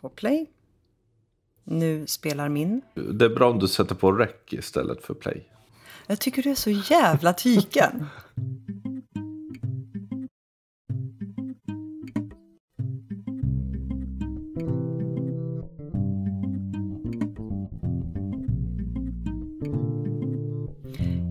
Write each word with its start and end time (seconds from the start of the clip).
på 0.00 0.08
play. 0.08 0.46
Nu 1.64 2.06
spelar 2.06 2.48
min. 2.48 2.82
Det 2.94 3.24
är 3.24 3.34
bra 3.34 3.50
om 3.50 3.58
du 3.58 3.68
sätter 3.68 3.94
på 3.94 4.12
rec 4.12 4.30
istället 4.50 5.02
för 5.04 5.14
play. 5.14 5.48
Jag 6.06 6.20
tycker 6.20 6.42
du 6.42 6.50
är 6.50 6.54
så 6.54 6.70
jävla 6.70 7.32
tyken. 7.32 8.06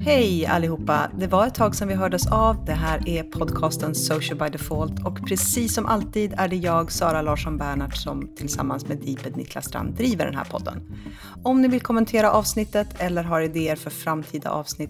Hej 0.09 0.45
allihopa! 0.45 1.11
Det 1.17 1.27
var 1.27 1.47
ett 1.47 1.55
tag 1.55 1.75
sedan 1.75 1.87
vi 1.87 1.93
hördes 1.93 2.31
av. 2.31 2.65
Det 2.65 2.73
här 2.73 3.09
är 3.09 3.23
podcasten 3.23 3.95
Social 3.95 4.37
by 4.37 4.49
Default 4.49 5.05
och 5.05 5.27
precis 5.27 5.73
som 5.73 5.85
alltid 5.85 6.33
är 6.37 6.47
det 6.47 6.55
jag, 6.55 6.91
Sara 6.91 7.21
Larsson 7.21 7.57
Bernhardt, 7.57 7.97
som 7.97 8.35
tillsammans 8.35 8.87
med 8.87 8.97
Deeped 8.97 9.37
Niklas 9.37 9.65
Strand 9.65 9.93
driver 9.93 10.25
den 10.25 10.35
här 10.35 10.45
podden. 10.45 10.97
Om 11.43 11.61
ni 11.61 11.67
vill 11.67 11.81
kommentera 11.81 12.31
avsnittet 12.31 12.87
eller 12.97 13.23
har 13.23 13.41
idéer 13.41 13.75
för 13.75 13.89
framtida 13.89 14.49
avsnitt, 14.49 14.89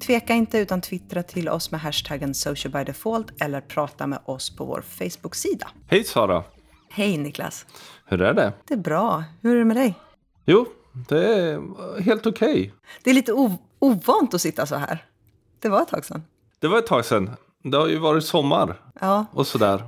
tveka 0.00 0.34
inte 0.34 0.58
utan 0.58 0.80
twittra 0.80 1.22
till 1.22 1.48
oss 1.48 1.70
med 1.70 1.80
hashtaggen 1.80 2.34
Social 2.34 2.72
by 2.72 2.84
Default 2.84 3.42
eller 3.42 3.60
prata 3.60 4.06
med 4.06 4.18
oss 4.24 4.56
på 4.56 4.64
vår 4.64 4.82
Facebook-sida. 4.82 5.68
Hej 5.86 6.04
Sara! 6.04 6.44
Hej 6.90 7.18
Niklas! 7.18 7.66
Hur 8.06 8.22
är 8.22 8.34
det? 8.34 8.52
Det 8.68 8.74
är 8.74 8.78
bra. 8.78 9.24
Hur 9.42 9.54
är 9.54 9.58
det 9.58 9.64
med 9.64 9.76
dig? 9.76 9.94
Jo, 10.46 10.66
det 11.08 11.34
är 11.34 12.00
helt 12.02 12.26
okej. 12.26 12.50
Okay. 12.50 12.70
Det 13.04 13.10
är 13.10 13.14
lite 13.14 13.32
ovant 13.78 14.34
att 14.34 14.40
sitta 14.40 14.66
så 14.66 14.74
här. 14.74 15.04
Det 15.58 15.68
var 15.68 15.82
ett 15.82 15.88
tag 15.88 16.04
sedan. 16.04 16.22
Det 16.58 16.68
var 16.68 16.78
ett 16.78 16.86
tag 16.86 17.04
sedan. 17.04 17.30
Det 17.62 17.76
har 17.76 17.88
ju 17.88 17.98
varit 17.98 18.24
sommar 18.24 18.80
ja. 19.00 19.26
och 19.32 19.46
sådär. 19.46 19.82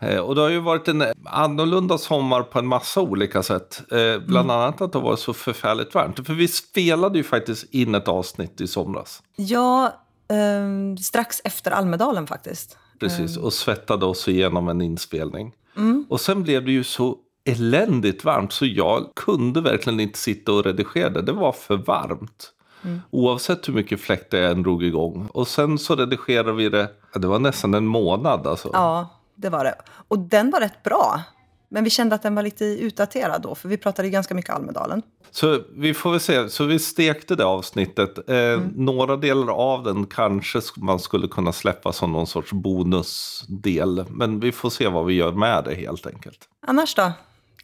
Eh, 0.00 0.18
och 0.18 0.34
det 0.34 0.40
har 0.40 0.48
ju 0.48 0.60
varit 0.60 0.88
en 0.88 1.04
annorlunda 1.24 1.98
sommar 1.98 2.42
på 2.42 2.58
en 2.58 2.66
massa 2.66 3.00
olika 3.00 3.42
sätt. 3.42 3.82
Eh, 3.90 4.18
bland 4.26 4.50
mm. 4.50 4.50
annat 4.50 4.80
att 4.80 4.92
det 4.92 4.98
var 4.98 5.16
så 5.16 5.34
förfärligt 5.34 5.94
varmt. 5.94 6.26
För 6.26 6.34
vi 6.34 6.48
spelade 6.48 7.18
ju 7.18 7.24
faktiskt 7.24 7.74
in 7.74 7.94
ett 7.94 8.08
avsnitt 8.08 8.60
i 8.60 8.66
somras. 8.66 9.22
Ja, 9.36 9.86
eh, 10.28 10.96
strax 11.00 11.40
efter 11.44 11.70
Almedalen 11.70 12.26
faktiskt. 12.26 12.78
Precis, 13.00 13.36
och 13.36 13.52
svettade 13.52 14.06
oss 14.06 14.28
igenom 14.28 14.68
en 14.68 14.80
inspelning. 14.80 15.52
Mm. 15.76 16.06
Och 16.08 16.20
sen 16.20 16.42
blev 16.42 16.64
det 16.64 16.72
ju 16.72 16.84
så 16.84 17.16
eländigt 17.44 18.24
varmt 18.24 18.52
så 18.52 18.66
jag 18.66 19.10
kunde 19.16 19.60
verkligen 19.60 20.00
inte 20.00 20.18
sitta 20.18 20.52
och 20.52 20.64
redigera 20.64 21.10
det. 21.10 21.22
Det 21.22 21.32
var 21.32 21.52
för 21.52 21.76
varmt. 21.76 22.52
Mm. 22.84 23.00
Oavsett 23.10 23.68
hur 23.68 23.72
mycket 23.72 24.00
fläktar 24.00 24.38
jag 24.38 24.50
än 24.50 24.62
drog 24.62 24.84
igång. 24.84 25.28
Och 25.34 25.48
sen 25.48 25.78
så 25.78 25.96
redigerade 25.96 26.52
vi 26.52 26.68
det, 26.68 26.88
det 27.14 27.26
var 27.26 27.38
nästan 27.38 27.74
en 27.74 27.86
månad 27.86 28.46
alltså. 28.46 28.70
Ja, 28.72 29.08
det 29.34 29.48
var 29.48 29.64
det. 29.64 29.74
Och 30.08 30.18
den 30.18 30.50
var 30.50 30.60
rätt 30.60 30.82
bra. 30.82 31.22
Men 31.68 31.84
vi 31.84 31.90
kände 31.90 32.14
att 32.14 32.22
den 32.22 32.34
var 32.34 32.42
lite 32.42 32.64
utdaterad 32.64 33.42
då, 33.42 33.54
för 33.54 33.68
vi 33.68 33.76
pratade 33.76 34.08
ju 34.08 34.12
ganska 34.12 34.34
mycket 34.34 34.54
Almedalen. 34.54 35.02
Så 35.30 35.60
vi 35.76 35.94
får 35.94 36.10
väl 36.10 36.20
se, 36.20 36.48
så 36.48 36.64
vi 36.64 36.78
stekte 36.78 37.36
det 37.36 37.44
avsnittet. 37.44 38.28
Eh, 38.28 38.36
mm. 38.36 38.72
Några 38.76 39.16
delar 39.16 39.52
av 39.52 39.82
den 39.82 40.06
kanske 40.06 40.60
man 40.76 41.00
skulle 41.00 41.28
kunna 41.28 41.52
släppa 41.52 41.92
som 41.92 42.12
någon 42.12 42.26
sorts 42.26 42.52
bonusdel. 42.52 44.04
Men 44.10 44.40
vi 44.40 44.52
får 44.52 44.70
se 44.70 44.88
vad 44.88 45.06
vi 45.06 45.14
gör 45.14 45.32
med 45.32 45.64
det 45.64 45.74
helt 45.74 46.06
enkelt. 46.06 46.38
Annars 46.66 46.94
då? 46.94 47.12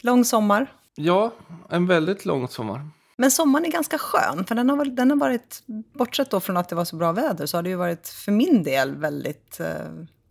Lång 0.00 0.24
sommar? 0.24 0.72
Ja, 0.94 1.32
en 1.68 1.86
väldigt 1.86 2.24
lång 2.24 2.48
sommar. 2.48 2.90
Men 3.20 3.30
sommaren 3.30 3.64
är 3.64 3.70
ganska 3.70 3.98
skön, 3.98 4.44
för 4.44 4.54
den 4.54 4.70
har, 4.70 4.76
varit, 4.76 4.96
den 4.96 5.10
har 5.10 5.16
varit, 5.16 5.62
bortsett 5.92 6.30
då 6.30 6.40
från 6.40 6.56
att 6.56 6.68
det 6.68 6.74
var 6.74 6.84
så 6.84 6.96
bra 6.96 7.12
väder, 7.12 7.46
så 7.46 7.56
har 7.56 7.62
det 7.62 7.68
ju 7.68 7.76
varit 7.76 8.08
för 8.08 8.32
min 8.32 8.62
del 8.62 8.94
väldigt 8.94 9.60
eh, 9.60 9.66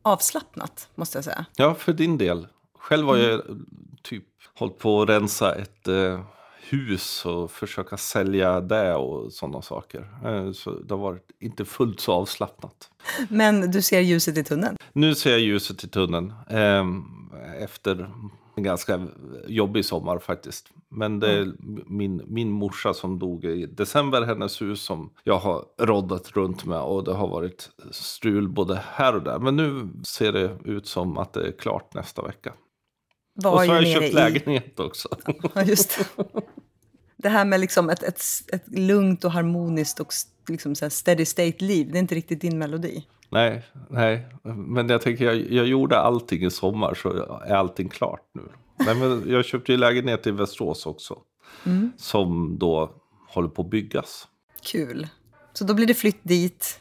avslappnat, 0.01 0.89
måste 0.95 1.17
jag 1.17 1.25
säga. 1.25 1.45
Ja, 1.55 1.75
för 1.75 1.93
din 1.93 2.17
del. 2.17 2.47
Själv 2.79 3.07
har 3.07 3.17
jag 3.17 3.45
mm. 3.45 3.65
typ 4.03 4.23
hållit 4.53 4.77
på 4.77 5.01
att 5.01 5.09
rensa 5.09 5.55
ett 5.55 5.87
eh, 5.87 6.21
hus 6.69 7.25
och 7.25 7.51
försöka 7.51 7.97
sälja 7.97 8.61
det 8.61 8.95
och 8.95 9.33
sådana 9.33 9.61
saker. 9.61 10.07
Eh, 10.25 10.51
så 10.51 10.71
det 10.71 10.93
har 10.93 11.01
varit 11.01 11.31
inte 11.39 11.65
fullt 11.65 11.99
så 11.99 12.13
avslappnat. 12.13 12.89
Men 13.29 13.71
du 13.71 13.81
ser 13.81 13.99
ljuset 13.99 14.37
i 14.37 14.43
tunneln? 14.43 14.77
Nu 14.93 15.15
ser 15.15 15.31
jag 15.31 15.39
ljuset 15.39 15.83
i 15.83 15.87
tunneln. 15.87 16.33
Eh, 16.49 16.85
efter 17.63 18.11
en 18.57 18.63
ganska 18.63 19.07
jobbig 19.47 19.85
sommar 19.85 20.19
faktiskt. 20.19 20.69
Men 20.89 21.19
det 21.19 21.31
är 21.31 21.41
mm. 21.41 21.83
min, 21.87 22.21
min 22.27 22.51
morsa 22.51 22.93
som 22.93 23.19
dog 23.19 23.45
i 23.45 23.65
december, 23.65 24.21
hennes 24.21 24.61
hus 24.61 24.81
som 24.81 25.13
jag 25.23 25.37
har 25.37 25.65
roddat 25.79 26.31
runt 26.31 26.65
med. 26.65 26.81
Och 26.81 27.03
det 27.03 27.13
har 27.13 27.27
varit 27.27 27.69
strul 27.91 28.49
både 28.49 28.81
här 28.91 29.15
och 29.15 29.23
där. 29.23 29.39
Men 29.39 29.55
nu 29.55 29.89
ser 30.03 30.31
det 30.31 30.57
ut 30.65 30.87
som 30.87 31.17
att 31.17 31.33
det 31.33 31.47
är 31.47 31.51
klart 31.51 31.93
nästa 31.93 32.21
vecka. 32.21 32.53
Var 33.33 33.51
och 33.51 33.59
så 33.59 33.71
har 33.71 33.81
jag 33.81 33.93
köpt 33.93 34.05
i... 34.05 34.13
lägenhet 34.13 34.79
också. 34.79 35.09
Ja, 35.53 35.63
just 35.63 35.99
det. 36.15 36.25
det 37.17 37.29
här 37.29 37.45
med 37.45 37.59
liksom 37.59 37.89
ett, 37.89 38.03
ett, 38.03 38.21
ett 38.53 38.67
lugnt 38.67 39.25
och 39.25 39.31
harmoniskt 39.31 39.99
och 39.99 40.13
liksom 40.47 40.75
så 40.75 40.89
steady 40.89 41.25
state-liv, 41.25 41.91
det 41.91 41.97
är 41.97 41.99
inte 41.99 42.15
riktigt 42.15 42.41
din 42.41 42.57
melodi. 42.57 43.05
Nej, 43.29 43.63
nej. 43.89 44.27
men 44.43 44.89
jag 44.89 45.01
tänker 45.01 45.25
jag, 45.25 45.51
jag 45.51 45.67
gjorde 45.67 45.99
allting 45.99 46.43
i 46.45 46.51
sommar 46.51 46.93
så 46.93 47.09
är 47.45 47.55
allting 47.55 47.89
klart 47.89 48.29
nu. 48.33 48.41
Nej, 48.85 48.95
men 48.95 49.23
jag 49.27 49.45
köpte 49.45 49.71
ju 49.71 49.77
lägenhet 49.77 50.27
i 50.27 50.31
Västerås 50.31 50.85
också. 50.85 51.19
Mm. 51.65 51.91
Som 51.97 52.57
då 52.59 52.91
håller 53.27 53.49
på 53.49 53.61
att 53.61 53.69
byggas. 53.69 54.27
Kul. 54.71 55.07
Så 55.53 55.63
då 55.63 55.73
blir 55.73 55.87
det 55.87 55.93
flytt 55.93 56.19
dit 56.23 56.79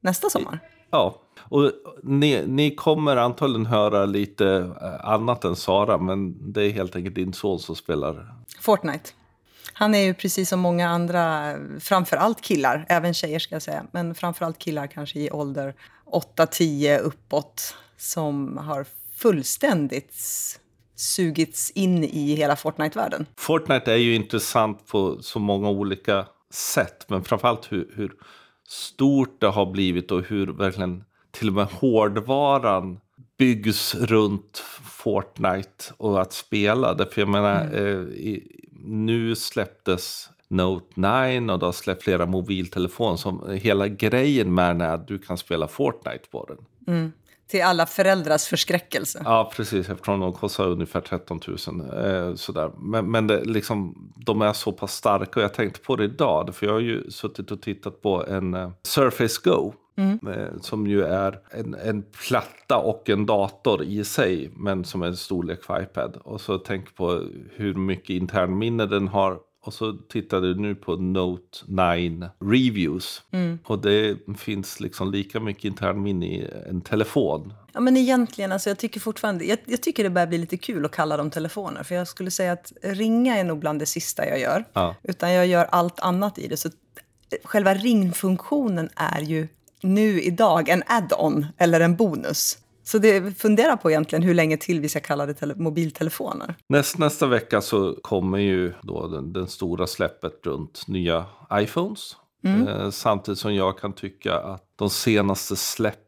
nästa 0.00 0.30
sommar? 0.30 0.58
Ja. 0.90 1.22
Och 1.48 1.72
ni, 2.02 2.46
ni 2.46 2.74
kommer 2.74 3.16
antagligen 3.16 3.66
höra 3.66 4.04
lite 4.04 4.72
eh, 4.82 5.10
annat 5.10 5.44
än 5.44 5.56
Sara. 5.56 5.98
Men 5.98 6.52
det 6.52 6.62
är 6.62 6.70
helt 6.70 6.96
enkelt 6.96 7.14
din 7.14 7.32
son 7.32 7.58
som 7.58 7.76
spelar. 7.76 8.34
Fortnite. 8.60 9.10
Han 9.72 9.94
är 9.94 9.98
ju 9.98 10.14
precis 10.14 10.48
som 10.48 10.60
många 10.60 10.88
andra, 10.88 11.54
framförallt 11.80 12.40
killar, 12.40 12.86
även 12.88 13.14
tjejer 13.14 13.38
ska 13.38 13.54
jag 13.54 13.62
säga, 13.62 13.86
men 13.90 14.14
framförallt 14.14 14.58
killar 14.58 14.86
kanske 14.86 15.18
i 15.18 15.30
ålder 15.30 15.74
8-10 16.12 16.98
uppåt, 16.98 17.74
som 17.96 18.58
har 18.58 18.86
fullständigt 19.16 20.14
sugits 20.96 21.70
in 21.70 22.04
i 22.04 22.34
hela 22.34 22.56
Fortnite-världen. 22.56 23.26
Fortnite 23.36 23.92
är 23.92 23.96
ju 23.96 24.14
intressant 24.14 24.86
på 24.86 25.22
så 25.22 25.38
många 25.38 25.68
olika 25.68 26.26
sätt, 26.50 27.06
men 27.08 27.24
framförallt 27.24 27.72
hur, 27.72 27.92
hur 27.96 28.12
stort 28.68 29.40
det 29.40 29.46
har 29.46 29.66
blivit 29.66 30.10
och 30.10 30.22
hur 30.22 30.46
verkligen 30.46 31.04
till 31.30 31.48
och 31.48 31.54
med 31.54 31.66
hårdvaran 31.66 33.00
byggs 33.38 33.94
runt 33.94 34.64
Fortnite 35.06 35.84
och 35.96 36.22
att 36.22 36.32
spela 36.32 36.94
det. 36.94 37.06
För 37.06 37.20
jag 37.20 37.28
menar, 37.28 37.60
mm. 37.60 37.74
eh, 37.74 38.14
i, 38.14 38.60
nu 38.84 39.34
släpptes 39.34 40.30
Note 40.48 40.86
9 40.94 41.52
och 41.52 41.58
det 41.58 41.66
har 41.66 41.72
släppt 41.72 42.02
flera 42.02 42.26
mobiltelefoner. 42.26 43.16
Som 43.16 43.50
hela 43.50 43.88
grejen 43.88 44.54
med 44.54 44.68
den 44.68 44.80
är 44.80 44.94
att 44.94 45.08
du 45.08 45.18
kan 45.18 45.38
spela 45.38 45.68
Fortnite 45.68 46.28
på 46.30 46.44
den. 46.48 46.94
Mm. 46.96 47.12
Till 47.48 47.62
alla 47.62 47.86
föräldrars 47.86 48.44
förskräckelse. 48.44 49.22
Ja, 49.24 49.52
precis. 49.56 49.88
Eftersom 49.88 50.20
de 50.20 50.32
kostar 50.32 50.68
ungefär 50.68 51.00
13 51.00 51.40
000. 51.46 51.56
Eh, 52.04 52.34
sådär. 52.34 52.70
Men, 52.78 53.10
men 53.10 53.26
det, 53.26 53.44
liksom, 53.44 54.10
de 54.16 54.42
är 54.42 54.52
så 54.52 54.72
pass 54.72 54.94
starka. 54.94 55.40
Och 55.40 55.44
jag 55.44 55.54
tänkte 55.54 55.80
på 55.80 55.96
det 55.96 56.04
idag. 56.04 56.54
För 56.54 56.66
jag 56.66 56.72
har 56.72 56.80
ju 56.80 57.10
suttit 57.10 57.50
och 57.50 57.62
tittat 57.62 58.02
på 58.02 58.26
en 58.26 58.54
uh, 58.54 58.70
Surface 58.82 59.40
Go. 59.44 59.72
Mm. 59.96 60.18
Eh, 60.28 60.60
som 60.60 60.86
ju 60.86 61.02
är 61.02 61.38
en, 61.50 61.74
en 61.74 62.04
platta 62.28 62.76
och 62.76 63.10
en 63.10 63.26
dator 63.26 63.82
i 63.82 64.04
sig. 64.04 64.50
Men 64.56 64.84
som 64.84 65.02
är 65.02 65.06
en 65.06 65.16
storlek 65.16 65.64
för 65.64 65.82
iPad. 65.82 66.16
Och 66.16 66.40
så 66.40 66.58
tänk 66.58 66.94
på 66.94 67.22
hur 67.56 67.74
mycket 67.74 68.10
internminne 68.10 68.86
den 68.86 69.08
har. 69.08 69.38
Och 69.66 69.74
så 69.74 69.92
tittade 69.92 70.54
du 70.54 70.60
nu 70.60 70.74
på 70.74 70.96
Note 70.96 71.58
9 71.66 72.30
Reviews. 72.40 73.22
Mm. 73.30 73.58
Och 73.64 73.78
det 73.78 74.18
finns 74.38 74.80
liksom 74.80 75.12
lika 75.12 75.40
mycket 75.40 75.64
internminne 75.64 76.26
i 76.26 76.50
en 76.68 76.80
telefon. 76.80 77.52
Ja 77.72 77.80
men 77.80 77.96
egentligen, 77.96 78.52
alltså 78.52 78.70
jag 78.70 78.78
tycker 78.78 79.00
fortfarande, 79.00 79.44
jag, 79.44 79.58
jag, 79.64 79.82
tycker 79.82 80.04
det 80.04 80.10
börjar 80.10 80.26
bli 80.26 80.38
lite 80.38 80.56
kul 80.56 80.84
att 80.84 80.90
kalla 80.90 81.16
dem 81.16 81.30
telefoner. 81.30 81.82
För 81.82 81.94
jag 81.94 82.08
skulle 82.08 82.30
säga 82.30 82.52
att 82.52 82.72
ringa 82.82 83.36
är 83.36 83.44
nog 83.44 83.58
bland 83.58 83.78
det 83.78 83.86
sista 83.86 84.28
jag 84.28 84.40
gör. 84.40 84.64
Ja. 84.72 84.94
Utan 85.02 85.32
jag 85.32 85.46
gör 85.46 85.64
allt 85.64 86.00
annat 86.00 86.38
i 86.38 86.48
det. 86.48 86.56
Så 86.56 86.68
själva 87.44 87.74
ringfunktionen 87.74 88.88
är 88.96 89.20
ju 89.20 89.48
nu 89.82 90.22
idag 90.22 90.68
en 90.68 90.82
add-on 90.86 91.46
eller 91.58 91.80
en 91.80 91.96
bonus. 91.96 92.58
Så 92.82 92.98
det 92.98 93.38
funderar 93.38 93.76
på 93.76 93.90
egentligen 93.90 94.22
hur 94.22 94.34
länge 94.34 94.56
till 94.56 94.80
vi 94.80 94.88
ska 94.88 95.00
kalla 95.00 95.26
det 95.26 95.56
mobiltelefoner. 95.56 96.54
Näst, 96.68 96.98
nästa 96.98 97.26
vecka 97.26 97.60
så 97.60 97.98
kommer 98.02 98.38
ju 98.38 98.72
då 98.82 99.08
den, 99.08 99.32
den 99.32 99.48
stora 99.48 99.86
släppet 99.86 100.32
runt 100.42 100.88
nya 100.88 101.26
iPhones. 101.52 102.16
Mm. 102.44 102.68
Eh, 102.68 102.90
samtidigt 102.90 103.38
som 103.38 103.54
jag 103.54 103.78
kan 103.78 103.92
tycka 103.92 104.38
att 104.38 104.62
de 104.76 104.90
senaste 104.90 105.56
släppen 105.56 106.05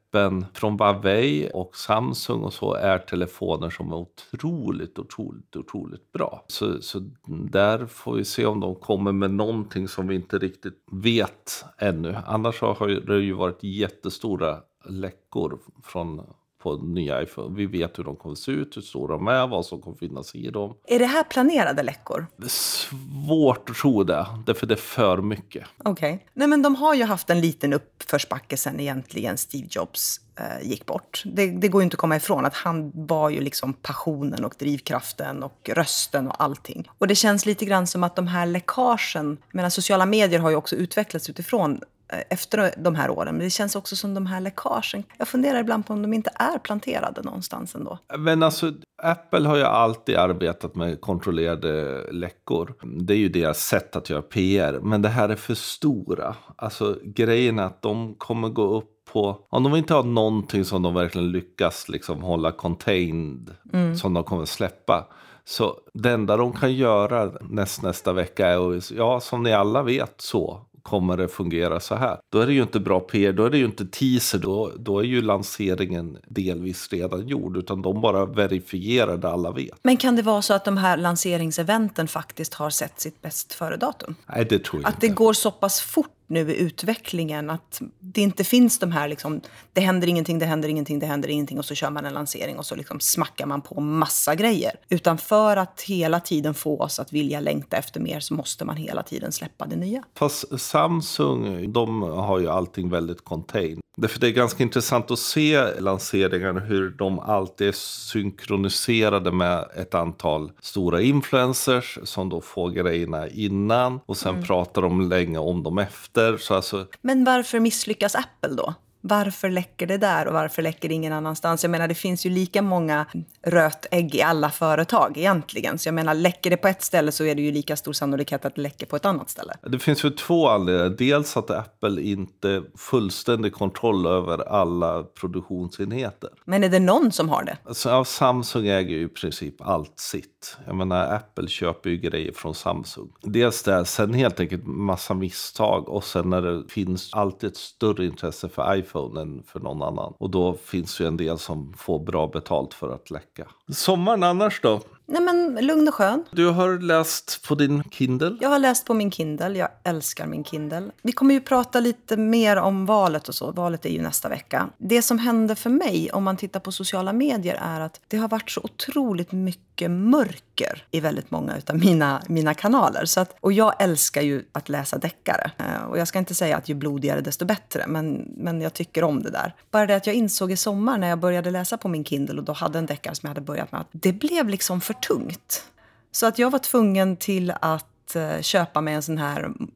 från 0.54 0.78
Huawei 0.80 1.50
och 1.54 1.76
Samsung 1.76 2.42
och 2.42 2.52
så 2.52 2.74
är 2.74 2.98
telefoner 2.98 3.70
som 3.70 3.92
är 3.92 3.96
otroligt, 3.96 4.98
otroligt, 4.98 5.56
otroligt 5.56 6.12
bra. 6.12 6.44
Så, 6.46 6.82
så 6.82 7.10
där 7.50 7.86
får 7.86 8.14
vi 8.14 8.24
se 8.24 8.46
om 8.46 8.60
de 8.60 8.74
kommer 8.74 9.12
med 9.12 9.30
någonting 9.30 9.88
som 9.88 10.08
vi 10.08 10.14
inte 10.14 10.38
riktigt 10.38 10.84
vet 10.92 11.64
ännu. 11.78 12.16
Annars 12.26 12.60
har 12.60 13.06
det 13.06 13.20
ju 13.20 13.32
varit 13.32 13.62
jättestora 13.62 14.56
läckor 14.84 15.58
från 15.82 16.20
på 16.62 16.76
nya 16.76 17.22
iPhone. 17.22 17.56
Vi 17.56 17.66
vet 17.66 17.98
hur 17.98 18.04
de 18.04 18.16
kommer 18.16 18.34
se 18.34 18.52
ut, 18.52 18.76
hur 18.76 18.82
stora 18.82 19.16
de 19.16 19.28
är, 19.28 19.46
vad 19.46 19.66
som 19.66 19.80
kommer 19.80 19.96
finnas 19.96 20.34
i 20.34 20.50
dem. 20.50 20.74
Är 20.86 20.98
det 20.98 21.06
här 21.06 21.24
planerade 21.24 21.82
läckor? 21.82 22.26
Svårt 22.46 23.70
att 23.70 23.76
tro 23.76 24.04
det, 24.04 24.26
därför 24.46 24.66
det 24.66 24.74
är 24.74 24.76
för 24.76 25.22
mycket. 25.22 25.66
Okej. 25.78 26.14
Okay. 26.14 26.26
Nej, 26.34 26.48
men 26.48 26.62
de 26.62 26.74
har 26.74 26.94
ju 26.94 27.04
haft 27.04 27.30
en 27.30 27.40
liten 27.40 27.72
uppförsbacke 27.72 28.56
sen 28.56 28.80
egentligen 28.80 29.36
Steve 29.38 29.68
Jobs 29.70 30.20
eh, 30.36 30.68
gick 30.68 30.86
bort. 30.86 31.22
Det, 31.24 31.46
det, 31.50 31.68
går 31.68 31.82
ju 31.82 31.84
inte 31.84 31.94
att 31.94 32.00
komma 32.00 32.16
ifrån 32.16 32.46
att 32.46 32.54
han 32.54 32.90
var 32.94 33.30
ju 33.30 33.40
liksom 33.40 33.72
passionen 33.72 34.44
och 34.44 34.54
drivkraften 34.58 35.42
och 35.42 35.70
rösten 35.74 36.28
och 36.28 36.42
allting. 36.42 36.90
Och 36.98 37.06
det 37.06 37.14
känns 37.14 37.46
lite 37.46 37.64
grann 37.64 37.86
som 37.86 38.04
att 38.04 38.16
de 38.16 38.26
här 38.26 38.46
läckagen, 38.46 39.38
jag 39.46 39.54
menar 39.54 39.70
sociala 39.70 40.06
medier 40.06 40.40
har 40.40 40.50
ju 40.50 40.56
också 40.56 40.76
utvecklats 40.76 41.30
utifrån 41.30 41.80
efter 42.08 42.74
de 42.76 42.94
här 42.94 43.10
åren. 43.10 43.34
Men 43.34 43.44
det 43.44 43.50
känns 43.50 43.76
också 43.76 43.96
som 43.96 44.14
de 44.14 44.26
här 44.26 44.40
läckagen. 44.40 45.04
Jag 45.16 45.28
funderar 45.28 45.60
ibland 45.60 45.86
på 45.86 45.92
om 45.92 46.02
de 46.02 46.12
inte 46.12 46.30
är 46.34 46.58
planterade 46.58 47.22
någonstans 47.22 47.74
ändå. 47.74 47.98
Men 48.18 48.42
alltså, 48.42 48.72
Apple 49.02 49.48
har 49.48 49.56
ju 49.56 49.62
alltid 49.62 50.16
arbetat 50.16 50.74
med 50.74 51.00
kontrollerade 51.00 52.02
läckor. 52.12 52.74
Det 52.82 53.14
är 53.14 53.18
ju 53.18 53.28
deras 53.28 53.58
sätt 53.58 53.96
att 53.96 54.10
göra 54.10 54.22
PR. 54.22 54.80
Men 54.82 55.02
det 55.02 55.08
här 55.08 55.28
är 55.28 55.36
för 55.36 55.54
stora. 55.54 56.34
Alltså 56.56 56.98
grejen 57.04 57.58
är 57.58 57.62
att 57.62 57.82
de 57.82 58.14
kommer 58.14 58.48
gå 58.48 58.76
upp 58.76 58.94
på, 59.12 59.46
om 59.48 59.62
de 59.62 59.76
inte 59.76 59.94
har 59.94 60.02
någonting 60.02 60.64
som 60.64 60.82
de 60.82 60.94
verkligen 60.94 61.32
lyckas 61.32 61.88
liksom 61.88 62.22
hålla 62.22 62.52
contained, 62.52 63.54
mm. 63.72 63.96
som 63.96 64.14
de 64.14 64.24
kommer 64.24 64.44
släppa. 64.44 65.06
Så 65.44 65.76
det 65.94 66.10
enda 66.10 66.36
de 66.36 66.52
kan 66.52 66.72
göra 66.74 67.32
näst, 67.40 67.82
nästa 67.82 68.12
vecka 68.12 68.46
är, 68.46 68.76
att, 68.76 68.90
ja 68.90 69.20
som 69.20 69.42
ni 69.42 69.52
alla 69.52 69.82
vet 69.82 70.14
så, 70.20 70.67
kommer 70.82 71.16
det 71.16 71.28
fungera 71.28 71.80
så 71.80 71.94
här. 71.94 72.18
Då 72.32 72.40
är 72.40 72.46
det 72.46 72.52
ju 72.52 72.62
inte 72.62 72.80
bra 72.80 73.00
PR, 73.00 73.32
då 73.32 73.44
är 73.44 73.50
det 73.50 73.58
ju 73.58 73.64
inte 73.64 73.86
teaser, 73.86 74.38
då, 74.38 74.72
då 74.76 74.98
är 74.98 75.04
ju 75.04 75.22
lanseringen 75.22 76.18
delvis 76.26 76.88
redan 76.92 77.28
gjord, 77.28 77.56
utan 77.56 77.82
de 77.82 78.00
bara 78.00 78.26
verifierar 78.26 79.16
det 79.16 79.28
alla 79.28 79.50
vet. 79.50 79.78
Men 79.82 79.96
kan 79.96 80.16
det 80.16 80.22
vara 80.22 80.42
så 80.42 80.54
att 80.54 80.64
de 80.64 80.76
här 80.76 80.96
lanseringseventen 80.96 82.08
faktiskt 82.08 82.54
har 82.54 82.70
sett 82.70 83.00
sitt 83.00 83.22
bäst 83.22 83.52
före-datum? 83.52 84.14
Nej, 84.26 84.46
det 84.50 84.58
tror 84.58 84.82
jag 84.82 84.88
att 84.88 84.94
inte. 84.94 84.96
Att 84.96 85.00
det 85.00 85.08
går 85.08 85.32
så 85.32 85.50
pass 85.50 85.80
fort 85.80 86.17
nu 86.28 86.52
i 86.52 86.56
utvecklingen. 86.56 87.50
Att 87.50 87.82
det 88.00 88.20
inte 88.20 88.44
finns 88.44 88.78
de 88.78 88.92
här, 88.92 89.08
liksom, 89.08 89.40
det 89.72 89.80
händer 89.80 90.08
ingenting, 90.08 90.38
det 90.38 90.46
händer 90.46 90.68
ingenting, 90.68 90.98
det 90.98 91.06
händer 91.06 91.28
ingenting 91.28 91.58
och 91.58 91.64
så 91.64 91.74
kör 91.74 91.90
man 91.90 92.06
en 92.06 92.14
lansering 92.14 92.58
och 92.58 92.66
så 92.66 92.74
liksom 92.74 93.00
smackar 93.00 93.46
man 93.46 93.60
på 93.62 93.80
massa 93.80 94.34
grejer. 94.34 94.72
Utan 94.88 95.18
för 95.18 95.56
att 95.56 95.80
hela 95.80 96.20
tiden 96.20 96.54
få 96.54 96.80
oss 96.80 96.98
att 96.98 97.12
vilja 97.12 97.40
längta 97.40 97.76
efter 97.76 98.00
mer 98.00 98.20
så 98.20 98.34
måste 98.34 98.64
man 98.64 98.76
hela 98.76 99.02
tiden 99.02 99.32
släppa 99.32 99.66
det 99.66 99.76
nya. 99.76 100.02
Fast 100.14 100.60
Samsung, 100.60 101.72
de 101.72 102.02
har 102.02 102.38
ju 102.38 102.48
allting 102.48 102.90
väldigt 102.90 103.24
contained. 103.24 103.80
Därför 104.00 104.20
det 104.20 104.26
är 104.26 104.32
ganska 104.32 104.62
intressant 104.62 105.10
att 105.10 105.18
se 105.18 105.80
lanseringarna 105.80 106.60
hur 106.60 106.90
de 106.90 107.18
alltid 107.18 107.68
är 107.68 107.72
synkroniserade 107.72 109.32
med 109.32 109.68
ett 109.76 109.94
antal 109.94 110.52
stora 110.60 111.02
influencers 111.02 111.98
som 112.02 112.28
då 112.28 112.40
får 112.40 112.70
grejerna 112.70 113.28
innan 113.28 114.00
och 114.06 114.16
sen 114.16 114.34
mm. 114.34 114.44
pratar 114.44 114.82
de 114.82 115.08
länge 115.08 115.38
om 115.38 115.62
dem 115.62 115.78
efter. 115.78 116.36
Så 116.36 116.54
alltså... 116.54 116.86
Men 117.00 117.24
varför 117.24 117.60
misslyckas 117.60 118.14
Apple 118.14 118.54
då? 118.54 118.74
Varför 119.00 119.50
läcker 119.50 119.86
det 119.86 119.98
där 119.98 120.26
och 120.26 120.34
varför 120.34 120.62
läcker 120.62 120.88
det 120.88 120.94
ingen 120.94 121.12
annanstans? 121.12 121.64
Jag 121.64 121.70
menar, 121.70 121.88
det 121.88 121.94
finns 121.94 122.26
ju 122.26 122.30
lika 122.30 122.62
många 122.62 123.06
rötägg 123.46 124.14
i 124.14 124.22
alla 124.22 124.50
företag 124.50 125.16
egentligen. 125.16 125.78
Så 125.78 125.88
jag 125.88 125.94
menar, 125.94 126.14
läcker 126.14 126.50
det 126.50 126.56
på 126.56 126.68
ett 126.68 126.82
ställe 126.82 127.12
så 127.12 127.24
är 127.24 127.34
det 127.34 127.42
ju 127.42 127.52
lika 127.52 127.76
stor 127.76 127.92
sannolikhet 127.92 128.44
att 128.44 128.54
det 128.54 128.60
läcker 128.60 128.86
på 128.86 128.96
ett 128.96 129.04
annat 129.04 129.30
ställe. 129.30 129.54
Det 129.62 129.78
finns 129.78 130.04
ju 130.04 130.10
två 130.10 130.48
anledningar. 130.48 130.96
Dels 130.98 131.36
att 131.36 131.50
Apple 131.50 132.02
inte 132.02 132.62
fullständig 132.76 133.52
kontroll 133.52 134.06
över 134.06 134.48
alla 134.48 135.02
produktionsenheter. 135.02 136.30
Men 136.44 136.64
är 136.64 136.68
det 136.68 136.80
någon 136.80 137.12
som 137.12 137.28
har 137.28 137.44
det? 137.44 137.58
Alltså, 137.64 138.04
Samsung 138.04 138.66
äger 138.66 138.96
ju 138.96 139.04
i 139.04 139.08
princip 139.08 139.54
allt 139.60 139.98
sitt. 140.00 140.37
Jag 140.66 140.76
menar, 140.76 141.14
Apple 141.14 141.48
köper 141.48 141.90
ju 141.90 141.96
grejer 141.96 142.32
från 142.32 142.54
Samsung. 142.54 143.12
Dels 143.22 143.62
det, 143.62 143.84
sen 143.84 144.14
helt 144.14 144.40
enkelt 144.40 144.66
massa 144.66 145.14
misstag 145.14 145.88
och 145.88 146.04
sen 146.04 146.30
när 146.30 146.42
det 146.42 146.68
finns 146.68 147.14
alltid 147.14 147.50
ett 147.50 147.56
större 147.56 148.06
intresse 148.06 148.48
för 148.48 148.76
iPhone 148.76 149.20
än 149.20 149.42
för 149.46 149.60
någon 149.60 149.82
annan. 149.82 150.14
Och 150.18 150.30
då 150.30 150.54
finns 150.64 151.00
ju 151.00 151.06
en 151.06 151.16
del 151.16 151.38
som 151.38 151.74
får 151.76 151.98
bra 151.98 152.26
betalt 152.26 152.74
för 152.74 152.94
att 152.94 153.10
läcka. 153.10 153.48
Sommaren 153.68 154.22
annars 154.22 154.60
då? 154.62 154.80
Nej 155.06 155.22
men 155.22 155.66
lugn 155.66 155.88
och 155.88 155.94
skön. 155.94 156.24
Du 156.30 156.46
har 156.46 156.78
läst 156.78 157.48
på 157.48 157.54
din 157.54 157.82
Kindle? 157.90 158.36
Jag 158.40 158.48
har 158.48 158.58
läst 158.58 158.86
på 158.86 158.94
min 158.94 159.10
Kindle. 159.10 159.58
Jag 159.58 159.68
älskar 159.84 160.26
min 160.26 160.44
Kindle. 160.44 160.90
Vi 161.02 161.12
kommer 161.12 161.34
ju 161.34 161.40
prata 161.40 161.80
lite 161.80 162.16
mer 162.16 162.56
om 162.56 162.86
valet 162.86 163.28
och 163.28 163.34
så. 163.34 163.52
Valet 163.52 163.86
är 163.86 163.90
ju 163.90 164.02
nästa 164.02 164.28
vecka. 164.28 164.68
Det 164.78 165.02
som 165.02 165.18
hände 165.18 165.54
för 165.54 165.70
mig 165.70 166.10
om 166.12 166.24
man 166.24 166.36
tittar 166.36 166.60
på 166.60 166.72
sociala 166.72 167.12
medier 167.12 167.58
är 167.62 167.80
att 167.80 168.00
det 168.08 168.16
har 168.16 168.28
varit 168.28 168.50
så 168.50 168.60
otroligt 168.64 169.32
mycket 169.32 169.67
mörker 169.86 170.84
i 170.90 171.00
väldigt 171.00 171.30
många 171.30 171.56
av 171.66 171.78
mina, 171.78 172.22
mina 172.28 172.54
kanaler. 172.54 173.04
Så 173.04 173.20
att, 173.20 173.36
och 173.40 173.52
jag 173.52 173.82
älskar 173.82 174.22
ju 174.22 174.44
att 174.52 174.68
läsa 174.68 174.98
deckare. 174.98 175.50
Eh, 175.58 175.82
och 175.82 175.98
jag 175.98 176.08
ska 176.08 176.18
inte 176.18 176.34
säga 176.34 176.56
att 176.56 176.68
ju 176.68 176.74
blodigare 176.74 177.20
desto 177.20 177.44
bättre, 177.44 177.84
men, 177.86 178.28
men 178.36 178.60
jag 178.60 178.74
tycker 178.74 179.04
om 179.04 179.22
det 179.22 179.30
där. 179.30 179.54
Bara 179.70 179.86
det 179.86 179.96
att 179.96 180.06
jag 180.06 180.16
insåg 180.16 180.52
i 180.52 180.56
sommar 180.56 180.98
när 180.98 181.08
jag 181.08 181.18
började 181.18 181.50
läsa 181.50 181.78
på 181.78 181.88
min 181.88 182.04
Kindle 182.04 182.38
och 182.38 182.44
då 182.44 182.52
hade 182.52 182.78
en 182.78 182.86
deckare 182.86 183.14
som 183.14 183.26
jag 183.26 183.30
hade 183.30 183.40
börjat 183.40 183.72
med 183.72 183.80
att 183.80 183.88
det 183.92 184.12
blev 184.12 184.48
liksom 184.48 184.80
för 184.80 184.94
tungt. 184.94 185.64
Så 186.12 186.26
att 186.26 186.38
jag 186.38 186.50
var 186.50 186.58
tvungen 186.58 187.16
till 187.16 187.52
att 187.60 188.16
eh, 188.16 188.40
köpa 188.40 188.80
mig 188.80 188.94
en 188.94 189.02
sån 189.02 189.18
här 189.18 189.40
mm, 189.40 189.70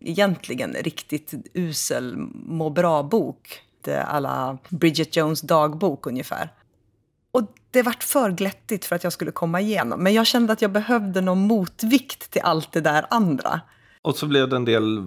egentligen 0.00 0.72
riktigt 0.72 1.34
usel 1.54 2.16
må 2.32 2.70
bra-bok. 2.70 3.60
alla 4.04 4.58
Bridget 4.68 5.16
Jones 5.16 5.40
dagbok 5.40 6.06
ungefär. 6.06 6.52
Och 7.32 7.42
det 7.70 7.82
vart 7.82 8.02
för 8.02 8.30
glättigt 8.30 8.84
för 8.84 8.96
att 8.96 9.04
jag 9.04 9.12
skulle 9.12 9.30
komma 9.30 9.60
igenom. 9.60 10.02
Men 10.02 10.14
jag 10.14 10.26
kände 10.26 10.52
att 10.52 10.62
jag 10.62 10.72
behövde 10.72 11.20
någon 11.20 11.38
motvikt 11.38 12.30
till 12.30 12.42
allt 12.42 12.72
det 12.72 12.80
där 12.80 13.06
andra. 13.10 13.60
Och 14.02 14.16
så 14.16 14.26
blev 14.26 14.48
det 14.48 14.56
en 14.56 14.64
del 14.64 15.00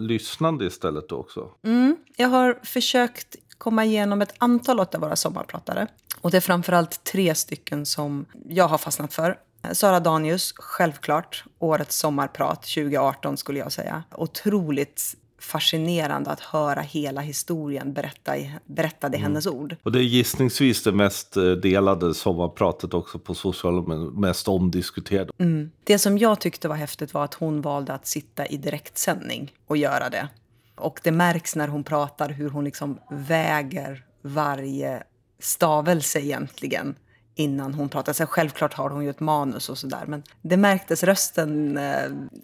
lyssnande 0.00 0.66
istället 0.66 1.08
då 1.08 1.16
också? 1.16 1.50
Mm, 1.64 1.96
jag 2.16 2.28
har 2.28 2.58
försökt 2.62 3.36
komma 3.58 3.84
igenom 3.84 4.22
ett 4.22 4.34
antal 4.38 4.80
av 4.80 4.88
våra 4.98 5.16
sommarpratare. 5.16 5.86
Och 6.20 6.30
det 6.30 6.36
är 6.36 6.40
framförallt 6.40 7.04
tre 7.04 7.34
stycken 7.34 7.86
som 7.86 8.26
jag 8.48 8.68
har 8.68 8.78
fastnat 8.78 9.14
för. 9.14 9.36
Sara 9.72 10.00
Danius, 10.00 10.52
självklart. 10.56 11.44
Årets 11.58 11.98
sommarprat 11.98 12.62
2018 12.62 13.36
skulle 13.36 13.58
jag 13.58 13.72
säga. 13.72 14.02
Otroligt 14.16 15.14
fascinerande 15.38 16.30
att 16.30 16.40
höra 16.40 16.80
hela 16.80 17.20
historien 17.20 17.92
berätta 17.92 18.36
i, 18.36 18.52
berättad 18.66 19.08
i 19.08 19.16
mm. 19.16 19.22
hennes 19.22 19.46
ord. 19.46 19.76
Och 19.82 19.92
det 19.92 19.98
är 19.98 20.02
gissningsvis 20.02 20.82
det 20.82 20.92
mest 20.92 21.36
eh, 21.36 21.44
delade 21.44 22.14
sommarpratet 22.14 22.94
också 22.94 23.18
på 23.18 23.34
sociala 23.34 23.82
medier, 23.82 24.10
mest 24.10 24.48
omdiskuterade. 24.48 25.32
Mm. 25.38 25.70
Det 25.84 25.98
som 25.98 26.18
jag 26.18 26.40
tyckte 26.40 26.68
var 26.68 26.76
häftigt 26.76 27.14
var 27.14 27.24
att 27.24 27.34
hon 27.34 27.60
valde 27.60 27.92
att 27.92 28.06
sitta 28.06 28.46
i 28.46 28.56
direktsändning 28.56 29.52
och 29.66 29.76
göra 29.76 30.10
det. 30.10 30.28
Och 30.76 31.00
det 31.02 31.12
märks 31.12 31.56
när 31.56 31.68
hon 31.68 31.84
pratar 31.84 32.28
hur 32.28 32.50
hon 32.50 32.64
liksom 32.64 32.98
väger 33.10 34.04
varje 34.22 35.02
stavelse 35.38 36.20
egentligen 36.20 36.94
innan 37.38 37.74
hon 37.74 37.88
pratar. 37.88 38.12
Så 38.12 38.26
självklart 38.26 38.74
har 38.74 38.90
hon 38.90 39.04
ju 39.04 39.10
ett 39.10 39.20
manus 39.20 39.68
och 39.68 39.78
sådär. 39.78 40.04
Men 40.06 40.22
det 40.42 40.56
märktes 40.56 41.04
rösten. 41.04 41.76
Eh, 41.76 41.84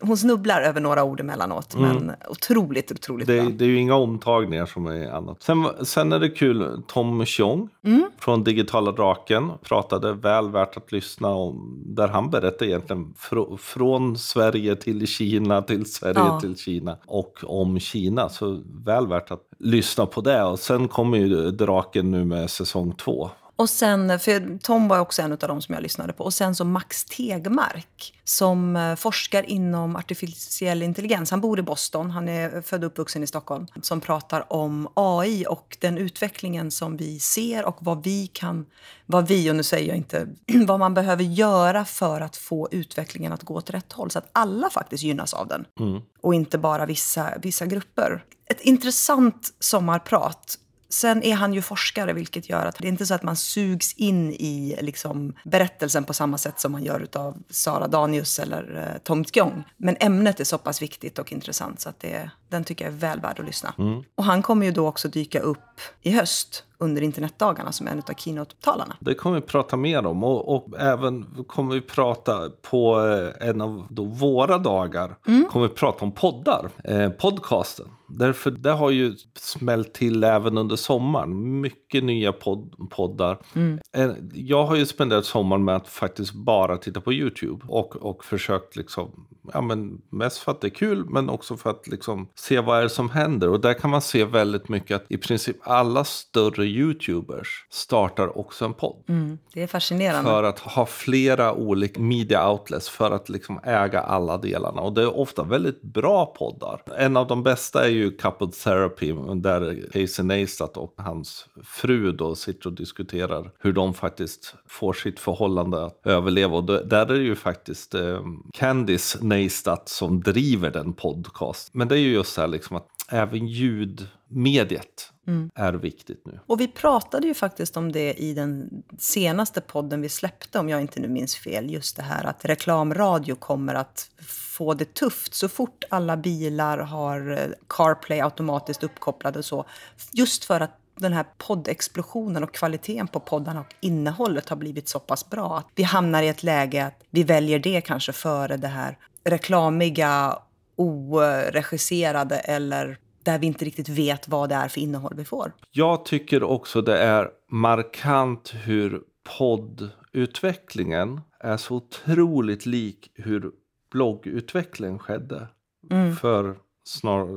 hon 0.00 0.16
snubblar 0.16 0.62
över 0.62 0.80
några 0.80 1.04
ord 1.04 1.20
emellanåt. 1.20 1.74
Mm. 1.74 1.96
Men 1.96 2.16
otroligt, 2.28 2.92
otroligt 2.92 3.26
det, 3.26 3.40
bra. 3.40 3.50
Det 3.50 3.64
är 3.64 3.68
ju 3.68 3.78
inga 3.78 3.94
omtagningar 3.94 4.66
som 4.66 4.86
är 4.86 5.10
annat. 5.10 5.42
Sen, 5.42 5.66
sen 5.82 6.12
är 6.12 6.18
det 6.18 6.28
kul. 6.28 6.82
Tom 6.86 7.24
Tjong 7.24 7.68
mm. 7.84 8.04
från 8.18 8.44
Digitala 8.44 8.92
Draken 8.92 9.50
pratade 9.62 10.12
väl 10.12 10.50
värt 10.50 10.76
att 10.76 10.92
lyssna 10.92 11.28
om. 11.28 11.82
Där 11.86 12.08
han 12.08 12.30
berättade 12.30 12.70
egentligen 12.70 13.14
fr 13.18 13.56
från 13.56 14.18
Sverige 14.18 14.76
till 14.76 15.06
Kina 15.06 15.62
till 15.62 15.92
Sverige 15.92 16.18
ja. 16.18 16.40
till 16.40 16.56
Kina. 16.56 16.96
Och 17.06 17.38
om 17.46 17.80
Kina. 17.80 18.28
Så 18.28 18.62
väl 18.84 19.06
värt 19.06 19.30
att 19.30 19.42
lyssna 19.58 20.06
på 20.06 20.20
det. 20.20 20.44
Och 20.44 20.58
sen 20.58 20.88
kommer 20.88 21.18
ju 21.18 21.50
Draken 21.50 22.10
nu 22.10 22.24
med 22.24 22.50
säsong 22.50 22.92
två. 22.92 23.30
Och 23.56 23.70
sen, 23.70 24.18
för 24.18 24.58
Tom 24.58 24.88
var 24.88 24.98
också 24.98 25.22
en 25.22 25.32
av 25.32 25.38
dem 25.38 25.62
som 25.62 25.74
jag 25.74 25.82
lyssnade 25.82 26.12
på. 26.12 26.24
Och 26.24 26.34
sen 26.34 26.54
så 26.54 26.64
Max 26.64 27.04
Tegmark 27.04 28.14
som 28.24 28.76
eh, 28.76 28.94
forskar 28.94 29.42
inom 29.42 29.96
artificiell 29.96 30.82
intelligens. 30.82 31.30
Han 31.30 31.40
bor 31.40 31.58
i 31.58 31.62
Boston, 31.62 32.10
han 32.10 32.28
är 32.28 32.60
född 32.60 32.84
och 32.84 32.90
uppvuxen 32.90 33.22
i 33.22 33.26
Stockholm. 33.26 33.66
Som 33.82 34.00
pratar 34.00 34.52
om 34.52 34.88
AI 34.94 35.46
och 35.48 35.76
den 35.80 35.98
utvecklingen 35.98 36.70
som 36.70 36.96
vi 36.96 37.20
ser 37.20 37.64
och 37.64 37.76
vad 37.80 38.04
vi 38.04 38.26
kan, 38.26 38.66
vad 39.06 39.28
vi, 39.28 39.50
och 39.50 39.56
nu 39.56 39.62
säger 39.62 39.88
jag 39.88 39.96
inte, 39.96 40.28
vad 40.66 40.78
man 40.78 40.94
behöver 40.94 41.24
göra 41.24 41.84
för 41.84 42.20
att 42.20 42.36
få 42.36 42.68
utvecklingen 42.70 43.32
att 43.32 43.42
gå 43.42 43.54
åt 43.54 43.70
rätt 43.70 43.92
håll. 43.92 44.10
Så 44.10 44.18
att 44.18 44.28
alla 44.32 44.70
faktiskt 44.70 45.04
gynnas 45.04 45.34
av 45.34 45.48
den. 45.48 45.64
Mm. 45.80 46.02
Och 46.20 46.34
inte 46.34 46.58
bara 46.58 46.86
vissa, 46.86 47.32
vissa 47.42 47.66
grupper. 47.66 48.24
Ett 48.46 48.60
intressant 48.60 49.54
sommarprat 49.60 50.58
Sen 50.94 51.22
är 51.22 51.34
han 51.34 51.54
ju 51.54 51.62
forskare, 51.62 52.12
vilket 52.12 52.48
gör 52.48 52.66
att 52.66 52.78
det 52.78 52.86
är 52.86 52.88
inte 52.88 53.06
så 53.06 53.14
att 53.14 53.22
man 53.22 53.36
sugs 53.36 53.92
in 53.92 54.32
i 54.32 54.78
liksom, 54.80 55.34
berättelsen 55.44 56.04
på 56.04 56.12
samma 56.12 56.38
sätt 56.38 56.60
som 56.60 56.72
man 56.72 56.84
gör 56.84 57.08
av 57.12 57.42
Sara 57.50 57.88
Danius 57.88 58.38
eller 58.38 58.76
eh, 58.76 58.98
Tom 59.02 59.24
Tjong. 59.24 59.64
Men 59.76 59.96
ämnet 60.00 60.40
är 60.40 60.44
så 60.44 60.58
pass 60.58 60.82
viktigt 60.82 61.18
och 61.18 61.32
intressant 61.32 61.80
så 61.80 61.88
att 61.88 62.00
det, 62.00 62.30
den 62.48 62.64
tycker 62.64 62.84
jag 62.84 62.94
är 62.94 62.98
väl 62.98 63.20
värd 63.20 63.40
att 63.40 63.46
lyssna. 63.46 63.74
Mm. 63.78 64.02
Och 64.14 64.24
han 64.24 64.42
kommer 64.42 64.66
ju 64.66 64.72
då 64.72 64.88
också 64.88 65.08
dyka 65.08 65.40
upp 65.40 65.80
i 66.02 66.10
höst 66.10 66.64
under 66.78 67.02
internetdagarna 67.02 67.72
som 67.72 67.86
en 67.86 67.98
av 67.98 68.14
keynote-talarna. 68.14 68.96
Det 69.00 69.14
kommer 69.14 69.40
vi 69.40 69.46
prata 69.46 69.76
mer 69.76 70.06
om 70.06 70.24
och, 70.24 70.54
och 70.54 70.80
även 70.80 71.44
kommer 71.46 71.74
vi 71.74 71.80
prata 71.80 72.50
på 72.62 73.06
eh, 73.40 73.48
en 73.48 73.60
av 73.60 73.86
våra 74.20 74.58
dagar. 74.58 75.16
Mm. 75.26 75.44
kommer 75.44 75.68
vi 75.68 75.74
prata 75.74 76.04
om 76.04 76.12
poddar, 76.12 76.70
eh, 76.84 77.08
podcasten. 77.08 77.86
Därför 78.18 78.50
det 78.50 78.70
har 78.70 78.90
ju 78.90 79.14
smällt 79.38 79.94
till 79.94 80.24
även 80.24 80.58
under 80.58 80.76
sommaren. 80.76 81.60
Mycket 81.60 82.04
nya 82.04 82.32
pod 82.32 82.90
poddar. 82.90 83.38
Mm. 83.54 83.80
Eh, 83.92 84.10
jag 84.32 84.66
har 84.66 84.76
ju 84.76 84.86
spenderat 84.86 85.24
sommaren 85.24 85.64
med 85.64 85.76
att 85.76 85.88
faktiskt 85.88 86.32
bara 86.32 86.76
titta 86.76 87.00
på 87.00 87.12
YouTube 87.12 87.64
och, 87.68 87.96
och 87.96 88.24
försökt 88.24 88.76
liksom, 88.76 89.26
ja 89.52 89.60
men 89.60 90.00
mest 90.10 90.38
för 90.38 90.52
att 90.52 90.60
det 90.60 90.66
är 90.66 90.74
kul 90.74 91.04
men 91.04 91.28
också 91.28 91.56
för 91.56 91.70
att 91.70 91.86
liksom 91.86 92.28
se 92.34 92.60
vad 92.60 92.78
är 92.78 92.82
det 92.82 92.88
som 92.88 93.10
händer. 93.10 93.48
Och 93.48 93.60
där 93.60 93.74
kan 93.74 93.90
man 93.90 94.02
se 94.02 94.24
väldigt 94.24 94.68
mycket 94.68 94.96
att 94.96 95.04
i 95.08 95.16
princip 95.16 95.56
alla 95.62 96.04
större 96.04 96.64
YouTubers 96.66 97.66
startar 97.70 98.38
också 98.38 98.64
en 98.64 98.74
podd. 98.74 99.04
Mm, 99.08 99.38
det 99.54 99.62
är 99.62 99.66
fascinerande. 99.66 100.30
För 100.30 100.42
att 100.42 100.58
ha 100.58 100.86
flera 100.86 101.52
olika 101.52 102.00
media 102.00 102.50
outlets 102.50 102.88
för 102.88 103.10
att 103.10 103.28
liksom 103.28 103.60
äga 103.64 104.00
alla 104.00 104.38
delarna. 104.38 104.80
Och 104.80 104.92
det 104.92 105.02
är 105.02 105.16
ofta 105.16 105.42
väldigt 105.42 105.82
bra 105.82 106.26
poddar. 106.26 106.82
En 106.98 107.16
av 107.16 107.26
de 107.26 107.42
bästa 107.42 107.84
är 107.84 107.90
ju 107.90 108.03
ju 108.04 108.16
Couple 108.16 108.48
Therapy 108.64 109.14
där 109.34 109.82
Casey 109.92 110.24
Neistat 110.24 110.76
och 110.76 110.94
hans 110.96 111.46
fru 111.64 112.12
då 112.12 112.34
sitter 112.34 112.66
och 112.66 112.72
diskuterar 112.72 113.50
hur 113.58 113.72
de 113.72 113.94
faktiskt 113.94 114.54
får 114.66 114.92
sitt 114.92 115.20
förhållande 115.20 115.84
att 115.84 116.00
överleva. 116.04 116.56
Och 116.56 116.64
där 116.64 117.12
är 117.12 117.18
det 117.18 117.24
ju 117.24 117.36
faktiskt 117.36 117.94
eh, 117.94 118.20
Candice 118.52 119.18
Neistat 119.20 119.88
som 119.88 120.20
driver 120.20 120.70
den 120.70 120.92
podcast. 120.92 121.74
Men 121.74 121.88
det 121.88 121.94
är 121.94 122.00
ju 122.00 122.12
just 122.12 122.32
så 122.32 122.40
här 122.40 122.48
liksom 122.48 122.76
att 122.76 122.88
även 123.14 123.46
ljudmediet 123.46 125.12
mm. 125.26 125.50
är 125.54 125.72
viktigt 125.72 126.22
nu. 126.26 126.40
Och 126.46 126.60
vi 126.60 126.68
pratade 126.68 127.26
ju 127.26 127.34
faktiskt 127.34 127.76
om 127.76 127.92
det 127.92 128.14
i 128.14 128.34
den 128.34 128.82
senaste 128.98 129.60
podden 129.60 130.00
vi 130.00 130.08
släppte, 130.08 130.58
om 130.58 130.68
jag 130.68 130.80
inte 130.80 131.00
nu 131.00 131.08
minns 131.08 131.36
fel. 131.36 131.70
Just 131.70 131.96
det 131.96 132.02
här 132.02 132.24
att 132.24 132.44
reklamradio 132.44 133.34
kommer 133.34 133.74
att 133.74 134.10
få 134.56 134.74
det 134.74 134.94
tufft 134.94 135.34
så 135.34 135.48
fort 135.48 135.84
alla 135.90 136.16
bilar 136.16 136.78
har 136.78 137.32
eh, 137.32 137.46
CarPlay 137.68 138.20
automatiskt 138.20 138.82
uppkopplade 138.82 139.38
och 139.38 139.44
så. 139.44 139.64
Just 140.12 140.44
för 140.44 140.60
att 140.60 140.78
den 140.96 141.12
här 141.12 141.26
poddexplosionen 141.38 142.44
och 142.44 142.54
kvaliteten 142.54 143.08
på 143.08 143.20
poddarna 143.20 143.60
och 143.60 143.74
innehållet 143.80 144.48
har 144.48 144.56
blivit 144.56 144.88
så 144.88 144.98
pass 144.98 145.30
bra 145.30 145.58
att 145.58 145.66
vi 145.74 145.82
hamnar 145.82 146.22
i 146.22 146.28
ett 146.28 146.42
läge 146.42 146.86
att 146.86 147.02
vi 147.10 147.22
väljer 147.22 147.58
det 147.58 147.80
kanske 147.80 148.12
före 148.12 148.56
det 148.56 148.68
här 148.68 148.98
reklamiga, 149.24 150.38
oregisserade 150.76 152.36
eller 152.36 152.98
där 153.24 153.38
vi 153.38 153.46
inte 153.46 153.64
riktigt 153.64 153.88
vet 153.88 154.28
vad 154.28 154.48
det 154.48 154.54
är 154.54 154.68
för 154.68 154.80
innehåll 154.80 155.14
vi 155.16 155.24
får. 155.24 155.52
Jag 155.70 156.04
tycker 156.04 156.42
också 156.42 156.82
det 156.82 156.98
är 156.98 157.30
markant 157.50 158.54
hur 158.64 159.02
poddutvecklingen 159.38 161.20
är 161.40 161.56
så 161.56 161.74
otroligt 161.74 162.66
lik 162.66 163.10
hur 163.14 163.50
bloggutvecklingen 163.90 164.98
skedde 164.98 165.48
mm. 165.90 166.16
för 166.16 166.56
snart 166.84 167.28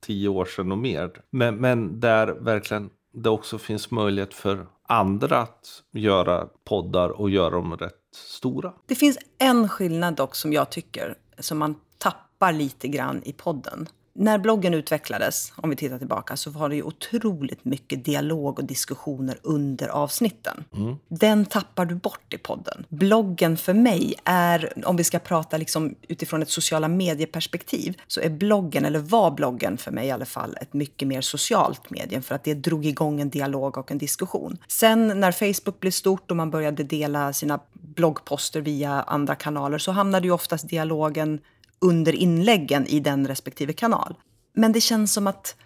tio 0.00 0.28
år 0.28 0.44
sedan 0.44 0.72
och 0.72 0.78
mer. 0.78 1.10
Men, 1.30 1.56
men 1.56 2.00
där 2.00 2.26
verkligen 2.26 2.90
det 3.12 3.30
också 3.30 3.58
finns 3.58 3.90
möjlighet 3.90 4.34
för 4.34 4.66
andra 4.88 5.38
att 5.38 5.82
göra 5.92 6.48
poddar 6.64 7.08
och 7.08 7.30
göra 7.30 7.50
dem 7.50 7.76
rätt 7.76 7.94
stora. 8.14 8.72
Det 8.86 8.94
finns 8.94 9.18
en 9.38 9.68
skillnad 9.68 10.14
dock 10.14 10.34
som 10.34 10.52
jag 10.52 10.70
tycker 10.70 11.14
som 11.38 11.58
man 11.58 11.74
tappar 11.98 12.52
lite 12.52 12.88
grann 12.88 13.22
i 13.24 13.32
podden 13.32 13.88
när 14.16 14.38
bloggen 14.38 14.74
utvecklades, 14.74 15.52
om 15.56 15.70
vi 15.70 15.76
tittar 15.76 15.98
tillbaka, 15.98 16.36
så 16.36 16.50
var 16.50 16.68
det 16.68 16.76
ju 16.76 16.82
otroligt 16.82 17.64
mycket 17.64 18.04
dialog 18.04 18.58
och 18.58 18.64
diskussioner 18.64 19.38
under 19.42 19.88
avsnitten. 19.88 20.64
Mm. 20.76 20.96
Den 21.08 21.46
tappar 21.46 21.84
du 21.84 21.94
bort 21.94 22.34
i 22.34 22.38
podden. 22.38 22.86
Bloggen 22.88 23.56
för 23.56 23.74
mig 23.74 24.14
är, 24.24 24.72
om 24.86 24.96
vi 24.96 25.04
ska 25.04 25.18
prata 25.18 25.56
liksom 25.56 25.94
utifrån 26.08 26.42
ett 26.42 26.50
sociala 26.50 26.88
medieperspektiv, 26.88 27.96
så 28.06 28.20
är 28.20 28.30
bloggen, 28.30 28.84
eller 28.84 28.98
var 28.98 29.30
bloggen 29.30 29.76
för 29.76 29.90
mig 29.90 30.06
i 30.06 30.10
alla 30.10 30.24
fall, 30.24 30.56
ett 30.60 30.72
mycket 30.72 31.08
mer 31.08 31.20
socialt 31.20 31.90
medium 31.90 32.22
för 32.22 32.34
att 32.34 32.44
det 32.44 32.54
drog 32.54 32.86
igång 32.86 33.20
en 33.20 33.30
dialog 33.30 33.78
och 33.78 33.90
en 33.90 33.98
diskussion. 33.98 34.58
Sen 34.68 35.20
när 35.20 35.32
Facebook 35.32 35.80
blev 35.80 35.90
stort 35.90 36.30
och 36.30 36.36
man 36.36 36.50
började 36.50 36.82
dela 36.82 37.32
sina 37.32 37.60
bloggposter 37.72 38.60
via 38.60 39.02
andra 39.02 39.34
kanaler 39.34 39.78
så 39.78 39.92
hamnade 39.92 40.26
ju 40.26 40.32
oftast 40.32 40.68
dialogen 40.68 41.40
under 41.80 42.12
inläggen 42.12 42.86
i 42.86 43.00
den 43.00 43.28
respektive 43.28 43.72
kanal. 43.72 44.14
Men 44.52 44.72
det 44.72 44.80
känns 44.80 45.12
som 45.12 45.26
att 45.26 45.56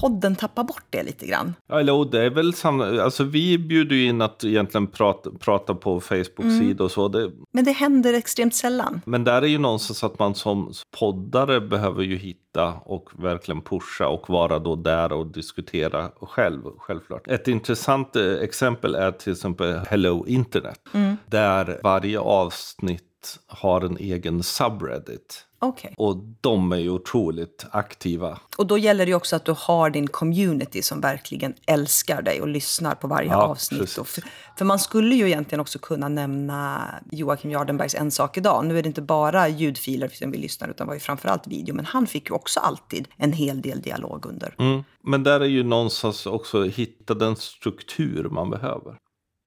podden 0.00 0.36
tappar 0.36 0.64
bort 0.64 0.84
det 0.90 1.02
lite 1.02 1.26
grann. 1.26 1.54
Ja, 1.68 2.04
det 2.04 2.24
är 2.24 2.30
väl 2.30 2.54
samma. 2.54 3.00
Alltså, 3.00 3.24
vi 3.24 3.58
bjuder 3.58 3.96
ju 3.96 4.06
in 4.06 4.20
att 4.22 4.44
egentligen 4.44 4.86
prata, 4.86 5.30
prata 5.30 5.74
på 5.74 6.00
Facebook-sida 6.00 6.64
mm. 6.64 6.84
och 6.84 6.90
så. 6.90 7.08
Det... 7.08 7.30
Men 7.52 7.64
det 7.64 7.72
händer 7.72 8.14
extremt 8.14 8.54
sällan. 8.54 9.00
Men 9.06 9.24
där 9.24 9.42
är 9.42 9.46
ju 9.46 9.58
någonstans 9.58 10.04
att 10.04 10.18
man 10.18 10.34
som 10.34 10.72
poddare 10.98 11.60
behöver 11.60 12.02
ju 12.02 12.16
hitta 12.16 12.72
och 12.84 13.08
verkligen 13.18 13.60
pusha 13.60 14.08
och 14.08 14.30
vara 14.30 14.58
då 14.58 14.76
där 14.76 15.12
och 15.12 15.26
diskutera 15.26 16.10
själv, 16.20 16.62
självklart. 16.78 17.28
Ett 17.28 17.48
intressant 17.48 18.16
eh, 18.16 18.32
exempel 18.32 18.94
är 18.94 19.12
till 19.12 19.32
exempel 19.32 19.80
Hello 19.88 20.26
Internet. 20.26 20.80
Mm. 20.92 21.16
Där 21.26 21.80
varje 21.82 22.20
avsnitt 22.20 23.11
har 23.46 23.80
en 23.80 23.96
egen 23.96 24.42
subreddit. 24.42 25.46
Okay. 25.62 25.90
Och 25.96 26.16
de 26.40 26.72
är 26.72 26.76
ju 26.76 26.90
otroligt 26.90 27.66
aktiva. 27.70 28.38
Och 28.56 28.66
då 28.66 28.78
gäller 28.78 29.06
det 29.06 29.14
också 29.14 29.36
att 29.36 29.44
du 29.44 29.54
har 29.58 29.90
din 29.90 30.08
community 30.08 30.82
som 30.82 31.00
verkligen 31.00 31.54
älskar 31.66 32.22
dig 32.22 32.40
och 32.40 32.48
lyssnar 32.48 32.94
på 32.94 33.08
varje 33.08 33.28
ja, 33.28 33.42
avsnitt. 33.42 33.90
För, 33.90 34.22
för, 34.58 34.64
man 34.64 34.78
skulle 34.78 35.14
ju 35.14 35.26
egentligen 35.26 35.60
också 35.60 35.78
kunna 35.78 36.08
nämna 36.08 36.84
Joakim 37.10 37.50
Jardenbergs 37.50 37.94
En 37.94 38.10
sak 38.10 38.36
idag. 38.36 38.66
Nu 38.66 38.78
är 38.78 38.82
det 38.82 38.86
inte 38.86 39.02
bara 39.02 39.48
ljudfiler 39.48 40.08
som 40.08 40.30
vi 40.30 40.38
lyssnar 40.38 40.68
utan 40.68 40.86
var 40.86 40.94
ju 40.94 41.00
framförallt 41.00 41.46
video. 41.46 41.74
Men 41.74 41.84
han 41.84 42.06
fick 42.06 42.28
ju 42.28 42.34
också 42.34 42.60
alltid 42.60 43.08
en 43.16 43.32
hel 43.32 43.60
del 43.60 43.80
dialog 43.80 44.26
under. 44.26 44.54
Mm. 44.58 44.84
Men 45.04 45.22
där 45.22 45.40
är 45.40 45.44
ju 45.44 45.62
någonstans 45.62 46.26
också 46.26 46.64
hitta 46.64 47.14
den 47.14 47.36
struktur 47.36 48.28
man 48.28 48.50
behöver. 48.50 48.96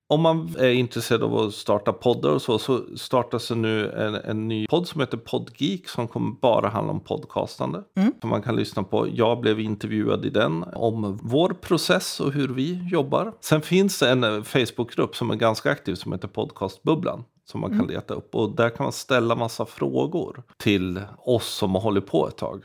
Om 0.07 0.21
man 0.21 0.55
är 0.59 0.69
intresserad 0.69 1.23
av 1.23 1.37
att 1.37 1.53
starta 1.53 1.93
poddar 1.93 2.29
och 2.29 2.41
så, 2.41 2.59
så 2.59 2.97
startas 2.97 3.47
det 3.47 3.55
nu 3.55 3.91
en, 3.91 4.15
en 4.15 4.47
ny 4.47 4.67
podd 4.67 4.87
som 4.87 5.01
heter 5.01 5.17
Podgeek 5.17 5.89
som 5.89 6.07
kommer 6.07 6.31
bara 6.41 6.69
handla 6.69 6.93
om 6.93 6.99
podcastande. 6.99 7.83
Mm. 7.97 8.13
Som 8.21 8.29
man 8.29 8.41
kan 8.41 8.55
lyssna 8.55 8.83
på. 8.83 9.07
Jag 9.13 9.39
blev 9.39 9.59
intervjuad 9.59 10.25
i 10.25 10.29
den 10.29 10.63
om 10.63 11.19
vår 11.23 11.49
process 11.49 12.19
och 12.19 12.31
hur 12.31 12.47
vi 12.47 12.87
jobbar. 12.91 13.33
Sen 13.41 13.61
finns 13.61 13.99
det 13.99 14.09
en 14.09 14.43
Facebookgrupp 14.43 15.15
som 15.15 15.31
är 15.31 15.35
ganska 15.35 15.71
aktiv 15.71 15.95
som 15.95 16.11
heter 16.11 16.27
Podcastbubblan 16.27 17.23
som 17.45 17.61
man 17.61 17.69
kan 17.69 17.79
mm. 17.79 17.91
leta 17.91 18.13
upp. 18.13 18.35
Och 18.35 18.55
där 18.55 18.69
kan 18.69 18.83
man 18.83 18.93
ställa 18.93 19.35
massa 19.35 19.65
frågor 19.65 20.43
till 20.57 21.01
oss 21.17 21.47
som 21.47 21.75
har 21.75 21.81
hållit 21.81 22.07
på 22.07 22.27
ett 22.27 22.37
tag. 22.37 22.63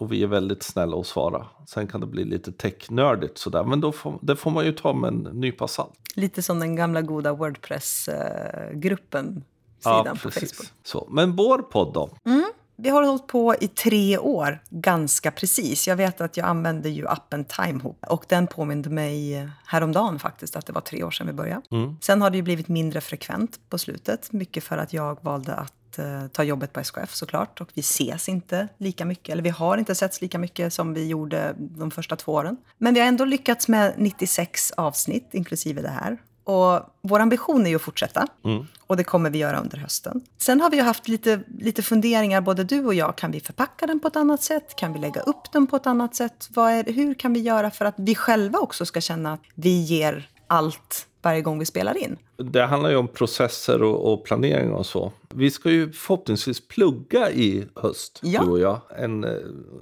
Och 0.00 0.12
vi 0.12 0.22
är 0.22 0.26
väldigt 0.26 0.62
snälla 0.62 0.96
att 0.96 1.06
svara. 1.06 1.46
Sen 1.66 1.86
kan 1.86 2.00
det 2.00 2.06
bli 2.06 2.24
lite 2.24 2.52
technördigt 2.52 3.38
sådär. 3.38 3.64
Men 3.64 3.80
då 3.80 3.92
får, 3.92 4.18
det 4.22 4.36
får 4.36 4.50
man 4.50 4.64
ju 4.64 4.72
ta 4.72 4.92
med 4.92 5.08
en 5.08 5.18
nypa 5.18 5.68
salt. 5.68 5.92
Lite 6.14 6.42
som 6.42 6.60
den 6.60 6.76
gamla 6.76 7.02
goda 7.02 7.32
Wordpress-gruppen. 7.32 9.44
Sidan 9.78 10.06
ja, 10.06 10.14
på 10.22 10.30
Facebook. 10.30 10.68
Så, 10.84 11.08
men 11.10 11.36
vår 11.36 11.58
podd 11.58 11.94
då? 11.94 12.10
Mm. 12.24 12.44
Vi 12.76 12.88
har 12.88 13.02
hållit 13.02 13.26
på 13.26 13.54
i 13.60 13.68
tre 13.68 14.18
år, 14.18 14.62
ganska 14.70 15.30
precis. 15.30 15.88
Jag 15.88 15.96
vet 15.96 16.20
att 16.20 16.36
jag 16.36 16.46
använde 16.46 16.88
ju 16.88 17.08
appen 17.08 17.44
Timehop 17.44 18.04
och 18.08 18.24
den 18.28 18.46
påminde 18.46 18.90
mig 18.90 19.48
häromdagen 19.66 20.18
faktiskt 20.18 20.56
att 20.56 20.66
det 20.66 20.72
var 20.72 20.80
tre 20.80 21.02
år 21.02 21.10
sedan 21.10 21.26
vi 21.26 21.32
började. 21.32 21.62
Mm. 21.70 21.96
Sen 22.00 22.22
har 22.22 22.30
det 22.30 22.36
ju 22.36 22.42
blivit 22.42 22.68
mindre 22.68 23.00
frekvent 23.00 23.60
på 23.68 23.78
slutet, 23.78 24.32
mycket 24.32 24.64
för 24.64 24.78
att 24.78 24.92
jag 24.92 25.24
valde 25.24 25.54
att 25.54 25.74
eh, 25.98 26.26
ta 26.32 26.42
jobbet 26.42 26.72
på 26.72 26.80
SKF 26.80 27.14
såklart. 27.14 27.60
Och 27.60 27.68
vi 27.74 27.80
ses 27.80 28.28
inte 28.28 28.68
lika 28.78 29.04
mycket, 29.04 29.32
eller 29.32 29.42
vi 29.42 29.50
har 29.50 29.78
inte 29.78 29.94
setts 29.94 30.20
lika 30.20 30.38
mycket 30.38 30.72
som 30.72 30.94
vi 30.94 31.06
gjorde 31.06 31.54
de 31.58 31.90
första 31.90 32.16
två 32.16 32.32
åren. 32.32 32.56
Men 32.78 32.94
vi 32.94 33.00
har 33.00 33.06
ändå 33.06 33.24
lyckats 33.24 33.68
med 33.68 33.94
96 33.96 34.72
avsnitt, 34.76 35.28
inklusive 35.32 35.82
det 35.82 35.88
här. 35.88 36.18
Och 36.44 36.80
vår 37.02 37.20
ambition 37.20 37.66
är 37.66 37.70
ju 37.70 37.76
att 37.76 37.82
fortsätta. 37.82 38.26
Mm. 38.44 38.66
Och 38.86 38.96
det 38.96 39.04
kommer 39.04 39.30
vi 39.30 39.38
göra 39.38 39.60
under 39.60 39.78
hösten. 39.78 40.20
Sen 40.38 40.60
har 40.60 40.70
vi 40.70 40.80
haft 40.80 41.08
lite, 41.08 41.40
lite 41.58 41.82
funderingar, 41.82 42.40
både 42.40 42.64
du 42.64 42.84
och 42.84 42.94
jag. 42.94 43.16
Kan 43.16 43.30
vi 43.30 43.40
förpacka 43.40 43.86
den 43.86 44.00
på 44.00 44.08
ett 44.08 44.16
annat 44.16 44.42
sätt? 44.42 44.76
Kan 44.76 44.92
vi 44.92 44.98
lägga 44.98 45.20
upp 45.20 45.52
den 45.52 45.66
på 45.66 45.76
ett 45.76 45.86
annat 45.86 46.14
sätt? 46.14 46.48
Är, 46.56 46.92
hur 46.92 47.14
kan 47.14 47.32
vi 47.32 47.40
göra 47.40 47.70
för 47.70 47.84
att 47.84 47.94
vi 47.96 48.14
själva 48.14 48.58
också 48.58 48.86
ska 48.86 49.00
känna 49.00 49.32
att 49.32 49.40
vi 49.54 49.80
ger 49.80 50.28
allt 50.46 51.06
varje 51.22 51.40
gång 51.42 51.58
vi 51.58 51.64
spelar 51.66 51.96
in. 51.98 52.16
Det 52.36 52.62
handlar 52.66 52.90
ju 52.90 52.96
om 52.96 53.08
processer 53.08 53.82
och, 53.82 54.12
och 54.12 54.24
planering 54.24 54.72
och 54.72 54.86
så. 54.86 55.12
Vi 55.34 55.50
ska 55.50 55.70
ju 55.70 55.92
förhoppningsvis 55.92 56.68
plugga 56.68 57.30
i 57.30 57.64
höst, 57.76 58.20
Ja. 58.22 58.42
du 58.42 58.50
och 58.50 58.60
jag. 58.60 58.80
En 58.98 59.24
eh, 59.24 59.30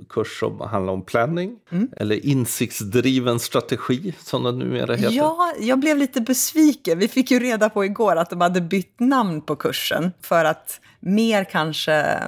kurs 0.08 0.40
som 0.40 0.60
handlar 0.60 0.92
om 0.92 1.02
planning, 1.02 1.56
Mm. 1.70 1.88
eller 1.96 2.26
insiktsdriven 2.26 3.38
strategi 3.38 4.14
som 4.18 4.42
det 4.42 4.52
numera 4.52 4.94
heter. 4.94 5.14
Ja, 5.16 5.52
jag 5.60 5.78
blev 5.78 5.96
lite 5.96 6.20
besviken. 6.20 6.98
Vi 6.98 7.08
fick 7.08 7.30
ju 7.30 7.38
reda 7.40 7.70
på 7.70 7.84
igår 7.84 8.16
att 8.16 8.30
de 8.30 8.40
hade 8.40 8.60
bytt 8.60 9.00
namn 9.00 9.40
på 9.40 9.56
kursen 9.56 10.12
för 10.22 10.44
att 10.44 10.80
mer 11.00 11.44
kanske 11.44 12.18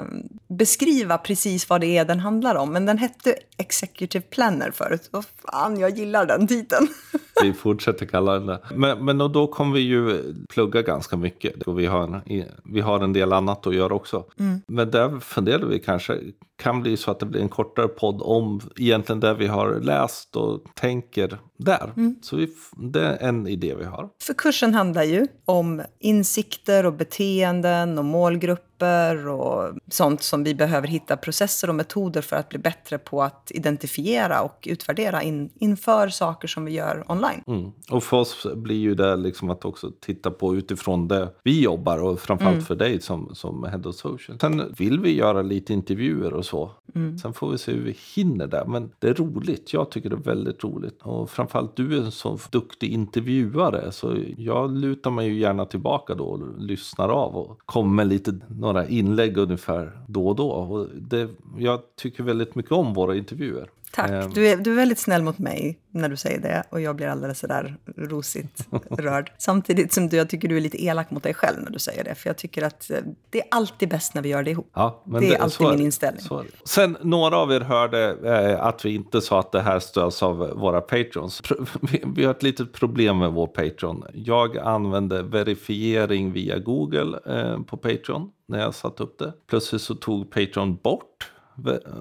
beskriva 0.48 1.18
precis 1.18 1.68
vad 1.68 1.80
det 1.80 1.98
är 1.98 2.04
den 2.04 2.20
handlar 2.20 2.54
om. 2.54 2.72
Men 2.72 2.86
den 2.86 2.98
hette 2.98 3.34
Executive 3.56 4.24
Planner 4.30 4.70
förut. 4.70 5.08
Vad 5.10 5.24
fan, 5.44 5.80
jag 5.80 5.98
gillar 5.98 6.26
den 6.26 6.46
titeln. 6.46 6.88
Vi 7.42 7.52
fortsätter 7.52 8.06
kalla 8.06 8.32
den 8.32 8.46
det. 8.46 8.60
Men, 8.74 8.99
men 9.00 9.18
då 9.18 9.46
kommer 9.46 9.74
vi 9.74 9.80
ju 9.80 10.34
plugga 10.48 10.82
ganska 10.82 11.16
mycket. 11.16 11.62
Och 11.62 11.78
vi 11.78 11.86
har 11.86 12.02
en, 12.02 12.44
vi 12.64 12.80
har 12.80 13.00
en 13.00 13.12
del 13.12 13.32
annat 13.32 13.66
att 13.66 13.74
göra 13.74 13.94
också. 13.94 14.24
Mm. 14.38 14.60
Men 14.66 14.90
där 14.90 15.20
funderar 15.20 15.66
vi 15.66 15.78
kanske, 15.78 16.18
kan 16.60 16.82
bli 16.82 16.96
så 16.96 17.10
att 17.10 17.18
det 17.20 17.26
blir 17.26 17.40
en 17.40 17.48
kortare 17.48 17.88
podd 17.88 18.22
om 18.22 18.60
egentligen 18.76 19.20
det 19.20 19.34
vi 19.34 19.46
har 19.46 19.80
läst 19.80 20.36
och 20.36 20.60
tänker 20.74 21.38
där. 21.56 21.92
Mm. 21.96 22.16
Så 22.22 22.36
vi, 22.36 22.48
det 22.76 23.00
är 23.00 23.28
en 23.28 23.46
idé 23.46 23.74
vi 23.74 23.84
har. 23.84 24.08
För 24.22 24.34
kursen 24.34 24.74
handlar 24.74 25.02
ju 25.02 25.26
om 25.44 25.82
insikter 25.98 26.86
och 26.86 26.92
beteenden 26.92 27.98
och 27.98 28.04
målgrupper 28.04 29.28
och 29.28 29.74
sånt 29.90 30.22
som 30.22 30.44
vi 30.44 30.54
behöver 30.54 30.88
hitta 30.88 31.16
processer 31.16 31.68
och 31.68 31.74
metoder 31.74 32.22
för 32.22 32.36
att 32.36 32.48
bli 32.48 32.58
bättre 32.58 32.98
på 32.98 33.22
att 33.22 33.50
identifiera 33.54 34.42
och 34.42 34.68
utvärdera 34.70 35.22
in, 35.22 35.50
inför 35.54 36.08
saker 36.08 36.48
som 36.48 36.64
vi 36.64 36.72
gör 36.72 37.04
online. 37.08 37.42
Mm. 37.46 37.70
Och 37.90 38.04
för 38.04 38.16
oss 38.16 38.46
blir 38.54 38.78
ju 38.78 38.94
det 38.94 39.16
liksom 39.16 39.50
att 39.50 39.64
också 39.64 39.90
titta 40.00 40.30
på 40.30 40.54
utifrån 40.56 41.08
det 41.08 41.28
vi 41.42 41.62
jobbar 41.62 41.98
och 41.98 42.20
framförallt 42.20 42.50
Mm. 42.50 42.64
för 42.64 42.74
dig 42.74 43.00
som, 43.00 43.34
som 43.34 43.64
Head 43.64 43.82
of 43.84 43.96
Social. 43.96 44.38
Sen 44.40 44.74
vill 44.78 45.00
vi 45.00 45.14
göra 45.14 45.42
lite 45.42 45.72
intervjuer 45.72 46.32
och 46.32 46.44
så. 46.50 46.70
Mm. 46.94 47.18
Sen 47.18 47.32
får 47.32 47.50
vi 47.50 47.58
se 47.58 47.72
hur 47.72 47.84
vi 47.84 47.96
hinner 48.14 48.46
det. 48.46 48.64
Men 48.68 48.90
det 48.98 49.08
är 49.08 49.14
roligt. 49.14 49.72
Jag 49.72 49.90
tycker 49.90 50.10
det 50.10 50.16
är 50.16 50.34
väldigt 50.34 50.64
roligt. 50.64 51.02
Och 51.02 51.30
framförallt 51.30 51.76
du 51.76 51.96
är 51.96 52.02
en 52.02 52.10
så 52.10 52.38
duktig 52.50 52.92
intervjuare. 52.92 53.92
Så 53.92 54.16
jag 54.36 54.76
lutar 54.76 55.10
mig 55.10 55.28
ju 55.28 55.38
gärna 55.38 55.64
tillbaka 55.64 56.14
då 56.14 56.24
och 56.24 56.58
lyssnar 56.58 57.08
av 57.08 57.36
och 57.36 57.58
kommer 57.66 57.94
med 57.94 58.06
lite 58.06 58.38
några 58.48 58.88
inlägg 58.88 59.36
ungefär 59.36 60.00
då 60.06 60.28
och 60.28 60.36
då. 60.36 60.48
Och 60.50 60.88
det, 60.94 61.28
jag 61.58 61.80
tycker 61.96 62.22
väldigt 62.22 62.54
mycket 62.54 62.72
om 62.72 62.94
våra 62.94 63.16
intervjuer. 63.16 63.70
Tack. 63.92 64.10
Eh, 64.10 64.28
Du 64.28 64.46
är, 64.48 64.56
du 64.56 64.70
är 64.72 64.76
väldigt 64.76 64.98
snäll 64.98 65.22
mot 65.22 65.38
mig 65.38 65.78
när 65.92 66.08
du 66.08 66.16
säger 66.16 66.40
det 66.40 66.62
och 66.70 66.80
jag 66.80 66.96
blir 66.96 67.06
alldeles 67.06 67.38
sådär 67.38 67.76
rosigt 67.96 68.66
rörd. 68.90 69.32
Samtidigt 69.38 69.92
som 69.92 70.08
du, 70.08 70.16
jag 70.16 70.28
tycker 70.28 70.48
du 70.48 70.56
är 70.56 70.60
lite 70.60 70.84
elak 70.84 71.10
mot 71.10 71.22
dig 71.22 71.34
själv 71.34 71.62
när 71.62 71.70
du 71.70 71.78
säger 71.78 72.04
det. 72.04 72.14
För 72.14 72.28
jag 72.28 72.36
tycker 72.36 72.62
att 72.62 72.90
eh, 72.90 72.96
det 73.30 73.38
är 73.40 73.46
alltid 73.50 73.88
bäst 73.88 74.14
när 74.14 74.22
vi 74.22 74.28
gör 74.28 74.42
det 74.42 74.50
ihop. 74.50 74.70
Ja, 74.74 75.02
men 75.06 75.20
Det 75.20 75.34
är 75.34 75.38
alltid 75.42 75.52
så 75.56 75.68
min 75.68 75.78
det. 75.78 75.84
inställning. 75.84 76.24
Är 76.30 76.42
det. 76.42 76.48
Sen 76.68 76.96
några 77.02 77.36
av 77.36 77.52
er 77.52 77.60
hörde 77.60 78.16
eh, 78.24 78.62
att 78.66 78.84
vi 78.84 78.94
inte 78.94 79.20
sa 79.20 79.40
att 79.40 79.52
det 79.52 79.60
här 79.60 79.78
stöds 79.78 80.22
av 80.22 80.36
våra 80.38 80.80
patrons. 80.80 81.42
Vi, 81.82 82.02
vi 82.16 82.24
har 82.24 82.30
ett 82.30 82.42
litet 82.42 82.72
problem 82.72 83.18
med 83.18 83.32
vår 83.32 83.46
Patreon. 83.46 84.04
Jag 84.14 84.58
använde 84.58 85.22
verifiering 85.22 86.32
via 86.32 86.58
Google 86.58 87.18
eh, 87.26 87.60
på 87.62 87.76
Patreon 87.76 88.30
när 88.48 88.60
jag 88.60 88.74
satte 88.74 89.02
upp 89.02 89.18
det. 89.18 89.32
Plötsligt 89.48 89.82
så 89.82 89.94
tog 89.94 90.30
Patreon 90.30 90.76
bort 90.76 91.30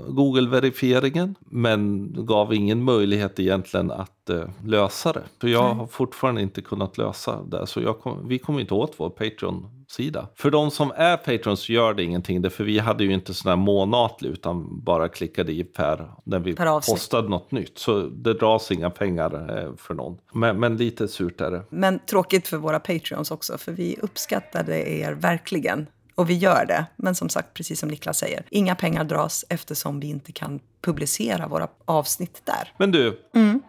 Google-verifieringen 0.08 1.36
men 1.39 2.10
gav 2.25 2.54
ingen 2.54 2.84
möjlighet 2.84 3.39
egentligen 3.39 3.92
att 3.92 4.30
eh, 4.30 4.50
lösa 4.66 5.13
det. 5.13 5.24
Så 5.42 5.48
jag 5.48 5.74
har 5.74 5.88
fortfarande 5.88 6.42
inte 6.42 6.62
kunnat 6.62 6.98
lösa 6.98 7.44
det. 7.44 7.68
Så 7.68 7.94
kom, 7.94 8.28
vi 8.28 8.39
kommer 8.39 8.60
inte 8.60 8.74
åt 8.74 8.94
vår 8.98 9.10
Patreon-sida. 9.10 10.28
För 10.36 10.51
de 10.51 10.72
som 10.72 10.92
är 10.96 11.18
Patrons 11.18 11.70
gör 11.70 11.94
det 11.94 12.04
ingenting. 12.04 12.50
För 12.50 12.63
vi 12.63 12.80
hade 12.80 13.04
ju 13.04 13.13
inte 13.13 13.34
sån 13.34 13.50
här 13.50 13.56
månatlig 13.56 14.30
utan 14.30 14.84
bara 14.84 15.10
klickade 15.10 15.51
i 15.51 15.63
per 15.63 16.12
när 16.24 16.39
vi 16.39 16.54
Per 16.54 16.92
postade 16.92 17.30
något 17.30 17.51
nytt. 17.51 17.78
Så 17.78 18.01
det 18.01 18.34
dras 18.34 18.72
inga 18.72 18.89
pengar 18.89 19.60
eh, 19.60 19.75
för 19.78 19.94
någon. 19.94 20.18
Men, 20.34 20.60
men 20.60 20.78
lite 20.78 21.08
surt 21.08 21.42
är 21.42 21.51
det. 21.51 21.63
Men 21.70 22.00
tråkigt 22.00 22.48
för 22.48 22.58
våra 22.58 22.80
Patreons 22.80 23.32
också, 23.32 23.58
för 23.58 23.72
vi 23.72 23.98
uppskattade 24.01 24.89
er 24.89 25.13
verkligen. 25.13 25.88
Och 26.19 26.29
vi 26.29 26.33
gör 26.33 26.65
det. 26.65 26.85
Men 26.95 27.15
som 27.15 27.29
sagt, 27.29 27.53
precis 27.53 27.79
som 27.79 27.89
Niklas 27.89 28.17
säger, 28.17 28.43
inga 28.49 28.75
pengar 28.75 29.03
dras 29.03 29.45
eftersom 29.49 29.99
vi 29.99 30.07
inte 30.07 30.31
kan 30.31 30.59
publicera 30.81 31.47
våra 31.47 31.67
avsnitt 31.85 32.41
där. 32.43 32.73
Men 32.77 32.91
du, 32.91 33.19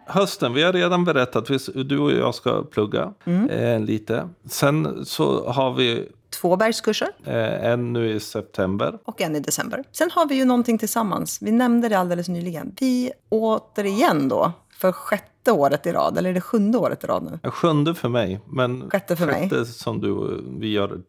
hösten, 0.05 0.53
vi 0.53 0.63
har 0.63 0.73
redan 0.73 1.05
berättat, 1.05 1.47
du 1.75 1.99
och 1.99 2.11
jag 2.11 2.35
ska 2.35 2.63
plugga 2.63 3.13
eh, 3.49 3.79
lite. 3.79 4.29
Sen 4.49 5.05
så 5.05 5.51
har 5.51 5.73
vi 5.73 6.09
Två 6.41 6.55
bergskurser 6.55 7.09
eh, 7.25 7.65
en 7.65 7.93
nu 7.93 8.11
i 8.15 8.19
september. 8.19 8.97
och 9.05 9.21
en 9.21 9.35
i 9.35 9.39
december. 9.39 9.83
Sen 9.91 10.11
har 10.11 10.25
vi 10.25 10.35
ju 10.35 10.45
någonting 10.45 10.77
tillsammans. 10.77 11.37
Vi 11.41 11.51
nämnde 11.51 11.89
det 11.89 11.99
alldeles 11.99 12.27
nyligen. 12.29 12.75
Vi 12.79 13.11
återigen 13.29 14.29
då, 14.29 14.51
för 14.77 14.91
sjätte 14.91 15.30
året 15.47 15.85
i 15.85 15.91
rad, 15.91 16.17
eller 16.17 16.29
är 16.29 16.33
det 16.33 16.41
sjunde 16.41 16.77
året 16.77 17.03
i 17.03 17.07
rad 17.07 17.23
nu? 17.23 17.39
Ja, 17.43 17.51
Sjunde 17.51 17.95
för 17.95 18.09
mig, 18.09 18.39
men 18.47 18.89
Sjätte 18.89 19.15
för 19.15 19.25
mig. 19.25 19.49
sjätte 19.49 19.65
som 19.65 20.01
du 20.01 20.41
vi 20.59 20.71
gör 20.71 21.01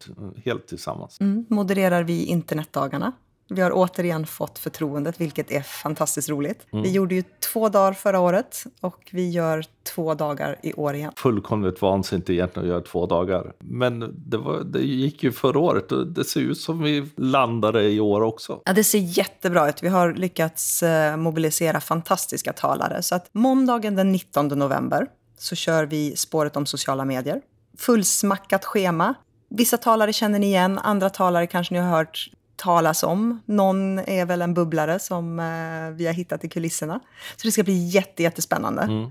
helt 0.45 0.67
tillsammans. 0.67 1.21
Mm, 1.21 1.45
modererar 1.49 2.03
vi 2.03 2.25
internetdagarna. 2.25 3.11
Vi 3.49 3.61
har 3.61 3.71
återigen 3.73 4.25
fått 4.25 4.59
förtroendet, 4.59 5.21
vilket 5.21 5.51
är 5.51 5.61
fantastiskt 5.61 6.29
roligt. 6.29 6.67
Vi 6.71 6.91
gjorde 6.91 7.15
ju 7.15 7.23
två 7.53 7.69
dagar 7.69 7.93
förra 7.93 8.19
året 8.19 8.63
och 8.81 9.09
vi 9.11 9.29
gör 9.29 9.65
två 9.83 10.13
dagar 10.13 10.59
i 10.63 10.73
år 10.73 10.95
igen. 10.95 11.11
Fullkomligt 11.15 11.81
vansinnigt 11.81 12.29
egentligen 12.29 12.65
att 12.65 12.73
göra 12.73 12.81
två 12.81 13.05
dagar. 13.05 13.53
Men 13.59 14.13
det, 14.29 14.37
var, 14.37 14.63
det 14.63 14.79
gick 14.79 15.23
ju 15.23 15.31
förra 15.31 15.59
året 15.59 15.91
och 15.91 16.07
det 16.07 16.23
ser 16.23 16.39
ut 16.39 16.59
som 16.59 16.81
vi 16.81 17.05
landade 17.15 17.83
i 17.83 17.99
år 17.99 18.21
också. 18.21 18.61
Ja, 18.65 18.73
det 18.73 18.83
ser 18.83 18.99
jättebra 18.99 19.69
ut. 19.69 19.83
Vi 19.83 19.87
har 19.87 20.13
lyckats 20.13 20.83
eh, 20.83 21.17
mobilisera 21.17 21.81
fantastiska 21.81 22.53
talare. 22.53 23.01
Så 23.01 23.15
att 23.15 23.29
måndagen 23.31 23.95
den 23.95 24.11
19 24.11 24.47
november 24.47 25.07
så 25.37 25.55
kör 25.55 25.85
vi 25.85 26.15
spåret 26.15 26.55
om 26.55 26.65
sociala 26.65 27.05
medier. 27.05 27.41
Fullsmackat 27.77 28.65
schema. 28.65 29.13
Vissa 29.49 29.77
talare 29.77 30.13
känner 30.13 30.39
ni 30.39 30.47
igen, 30.47 30.79
andra 30.79 31.09
talare 31.09 31.47
kanske 31.47 31.73
ni 31.73 31.79
har 31.79 31.89
hört 31.89 32.29
talas 32.63 33.03
om. 33.03 33.41
Någon 33.45 33.99
är 33.99 34.25
väl 34.25 34.41
en 34.41 34.53
bubblare 34.53 34.99
som 34.99 35.39
eh, 35.39 35.97
vi 35.97 36.05
har 36.05 36.13
hittat 36.13 36.43
i 36.43 36.49
kulisserna. 36.49 36.99
Så 37.35 37.47
det 37.47 37.51
ska 37.51 37.63
bli 37.63 37.87
jätte, 37.87 38.23
jättespännande. 38.23 39.09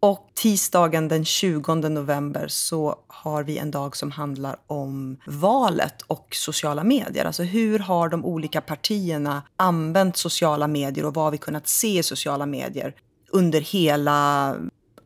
Och 0.00 0.30
tisdagen 0.34 1.08
den 1.08 1.24
20 1.24 1.74
november 1.74 2.48
så 2.48 2.96
har 3.06 3.42
vi 3.42 3.58
en 3.58 3.70
dag 3.70 3.96
som 3.96 4.10
handlar 4.10 4.56
om 4.66 5.16
valet 5.26 6.02
och 6.02 6.28
sociala 6.30 6.84
medier. 6.84 7.24
Alltså 7.24 7.42
hur 7.42 7.78
har 7.78 8.08
de 8.08 8.24
olika 8.24 8.60
partierna 8.60 9.42
använt 9.56 10.16
sociala 10.16 10.66
medier 10.66 11.06
och 11.06 11.14
vad 11.14 11.24
har 11.24 11.30
vi 11.30 11.38
kunnat 11.38 11.68
se 11.68 11.98
i 11.98 12.02
sociala 12.02 12.46
medier 12.46 12.94
under 13.30 13.60
hela 13.60 14.54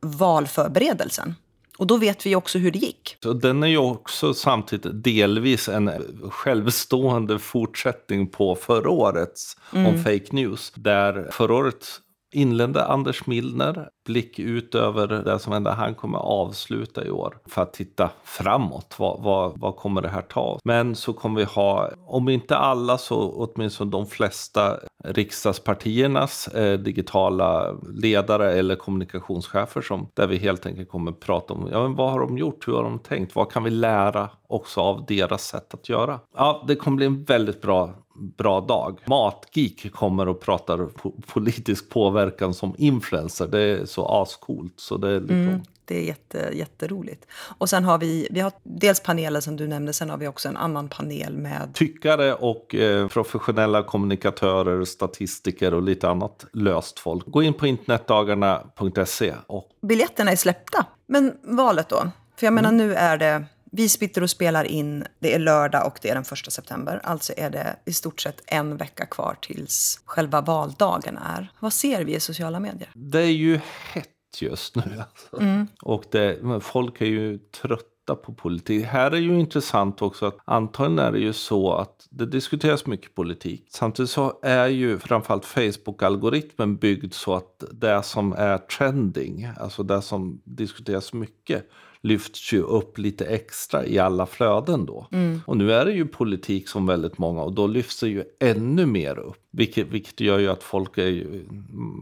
valförberedelsen. 0.01 1.35
Och 1.79 1.87
då 1.87 1.97
vet 1.97 2.27
vi 2.27 2.37
också 2.37 2.59
hur 2.59 2.71
det 2.71 2.79
gick. 2.79 3.17
Så 3.23 3.33
den 3.33 3.63
är 3.63 3.67
ju 3.67 3.79
också 3.79 4.35
samtidigt 4.35 5.05
delvis 5.05 5.69
en 5.69 5.91
självstående 6.31 7.39
fortsättning 7.39 8.31
på 8.31 8.55
förra 8.55 8.91
årets 8.91 9.57
om 9.71 9.99
fake 9.99 10.27
news. 10.31 10.73
Där 10.75 11.29
förra 11.33 11.55
året 11.55 11.87
inledde 12.33 12.85
Anders 12.85 13.27
Milner 13.27 13.89
blick 14.07 14.39
ut 14.39 14.75
över 14.75 15.07
det 15.07 15.39
som 15.39 15.53
händer. 15.53 15.71
Han 15.71 15.95
kommer 15.95 16.19
avsluta 16.19 17.05
i 17.05 17.11
år 17.11 17.39
för 17.47 17.63
att 17.63 17.73
titta 17.73 18.11
framåt. 18.25 18.95
Vad, 18.99 19.23
vad, 19.23 19.61
vad 19.61 19.77
kommer 19.77 20.03
det 20.03 20.09
här 20.09 20.23
ta? 20.23 20.59
Men 20.65 20.95
så 20.95 21.13
kommer 21.13 21.41
vi 21.41 21.45
ha, 21.45 21.91
om 22.07 22.29
inte 22.29 22.57
alla 22.57 22.99
så 22.99 23.31
åtminstone 23.31 23.91
de 23.91 24.07
flesta 24.07 24.79
riksdagspartiernas 25.05 26.49
eh, 26.49 26.79
digitala 26.79 27.73
ledare 27.95 28.53
eller 28.53 28.77
kommunikationschefer 28.77 29.81
som 29.81 30.09
där 30.15 30.27
vi 30.27 30.37
helt 30.37 30.67
enkelt 30.67 30.89
kommer 30.89 31.13
prata 31.13 31.55
om 31.55 31.69
ja, 31.73 31.83
men 31.83 31.95
vad 31.95 32.11
har 32.11 32.21
de 32.21 32.39
gjort, 32.39 32.69
hur 32.69 32.73
har 32.73 32.83
de 32.83 32.99
tänkt, 32.99 33.35
vad 33.35 33.53
kan 33.53 33.65
vi 33.65 33.71
lära 33.71 34.31
också 34.49 34.81
av 34.81 35.07
deras 35.07 35.47
sätt 35.47 35.75
att 35.75 35.89
göra. 35.89 36.21
Ja, 36.37 36.65
det 36.69 36.77
kommer 36.77 36.97
bli 36.97 37.07
en 37.07 37.25
väldigt 37.25 37.63
bra 37.63 37.95
bra 38.39 38.61
dag. 38.61 38.99
Matgeek 39.05 39.93
kommer 39.93 40.29
och 40.29 40.41
pratar 40.41 40.79
po- 40.79 41.23
politisk 41.33 41.91
påverkan 41.91 42.55
som 42.55 42.75
influencer. 42.79 43.47
Det 43.47 43.61
är 43.61 43.85
så 43.97 44.23
ascoolt. 44.23 44.75
Så 44.77 44.97
det 44.97 45.09
är 45.09 45.21
liksom, 45.21 45.63
Det 45.85 45.99
är 45.99 46.03
jätte, 46.03 46.51
jätteroligt. 46.53 47.27
Och 47.59 47.69
sen 47.69 47.85
har 47.85 47.99
vi, 47.99 48.29
vi 48.31 48.41
har 48.41 48.53
dels 48.63 49.01
panelen 49.01 49.43
som 49.43 49.57
du 49.57 49.67
nämnde, 49.67 49.93
sen 49.93 50.11
har 50.11 50.19
vi 50.19 50.29
också 50.29 50.49
en 50.49 50.57
annan 50.57 50.89
panel 50.89 51.37
med 51.37 51.71
Tyckare 51.75 52.35
och 52.35 52.75
eh, 52.75 53.09
professionella 53.09 53.83
kommunikatörer, 53.83 54.85
statistiker 54.85 55.75
och 55.75 55.83
lite 55.83 56.09
annat 56.09 56.47
löst 56.53 56.99
folk. 56.99 57.27
Gå 57.27 57.43
in 57.43 57.55
på 57.55 57.67
internetdagarna.se 57.67 59.35
och 59.47 59.69
Biljetterna 59.83 60.31
är 60.31 60.37
släppta. 60.37 60.87
Men 61.07 61.33
valet 61.43 61.89
då? 61.89 62.11
För 62.37 62.47
jag 62.47 62.55
menar 62.55 62.73
nu 62.73 62.95
är 62.95 63.17
det, 63.17 63.45
vi 63.77 63.89
sitter 63.89 64.23
och 64.23 64.31
spelar 64.31 64.65
in, 64.65 65.05
det 65.19 65.35
är 65.35 65.39
lördag 65.39 65.87
och 65.87 65.99
det 66.03 66.11
är 66.11 66.15
den 66.15 66.25
första 66.25 66.51
september. 66.51 67.01
Alltså 67.05 67.33
är 67.37 67.51
det 67.51 67.77
i 67.85 67.93
stort 67.93 68.21
sett 68.21 68.43
en 68.47 68.77
vecka 68.77 69.07
kvar 69.07 69.37
tills 69.41 70.01
själva 70.05 70.41
valdagen 70.41 71.19
är. 71.19 71.53
Vad 71.61 71.73
ser 71.73 72.05
vi 72.05 72.15
i 72.15 72.21
sociala 72.21 72.61
medier? 72.61 72.91
det 72.95 73.21
är 73.21 73.27
ju 73.33 73.61
hett 73.93 74.09
just 74.39 74.77
nu. 74.77 74.83
Alltså. 74.83 75.41
Mm. 75.41 75.67
Och 75.83 76.05
det, 76.11 76.61
folk 76.61 77.01
är 77.01 77.07
ju 77.07 77.39
trötta 77.39 78.15
på 78.15 78.35
politik. 78.35 78.85
Här 78.85 79.11
är 79.11 79.17
ju 79.17 79.41
intressant 79.41 80.03
också 80.03 80.27
att 80.27 80.39
antagligen 80.45 80.99
är 80.99 81.13
det 81.13 81.19
ju 81.19 81.33
så 81.33 81.73
att 81.73 82.07
det 82.11 82.27
diskuteras 82.27 82.87
mycket 82.87 83.15
politik. 83.15 83.67
Samtidigt 83.71 84.11
så 84.11 84.39
är 84.43 84.67
ju 84.67 84.99
framförallt 84.99 85.45
Facebook-algoritmen 85.45 86.79
byggd 86.79 87.13
så 87.15 87.35
att 87.35 87.65
det 87.73 88.03
som 88.03 88.33
är 88.33 88.59
trending, 88.59 89.49
alltså 89.57 89.83
det 89.83 90.03
som 90.03 90.41
diskuteras 90.45 91.13
mycket, 91.13 91.71
lyfts 92.01 92.53
ju 92.53 92.63
upp 92.63 92.99
lite 92.99 93.25
extra 93.25 93.87
i 93.87 93.99
alla 93.99 94.27
flöden 94.27 94.87
då. 94.87 95.07
Mm. 95.13 95.41
Och 95.47 95.57
nu 95.57 95.73
är 95.73 95.85
det 95.85 95.93
ju 95.93 96.07
politik 96.07 96.69
som 96.69 96.87
väldigt 96.87 97.19
många 97.19 97.43
och 97.43 97.53
då 97.53 97.67
lyfts 97.67 98.01
det 98.01 98.09
ju 98.09 98.25
ännu 98.41 98.87
mer 98.87 99.19
upp. 99.19 99.43
Vilket, 99.51 99.87
vilket 99.87 100.21
gör 100.21 100.39
ju 100.39 100.49
att 100.49 100.63
folk 100.63 100.99
är 100.99 101.07
ju, 101.07 101.47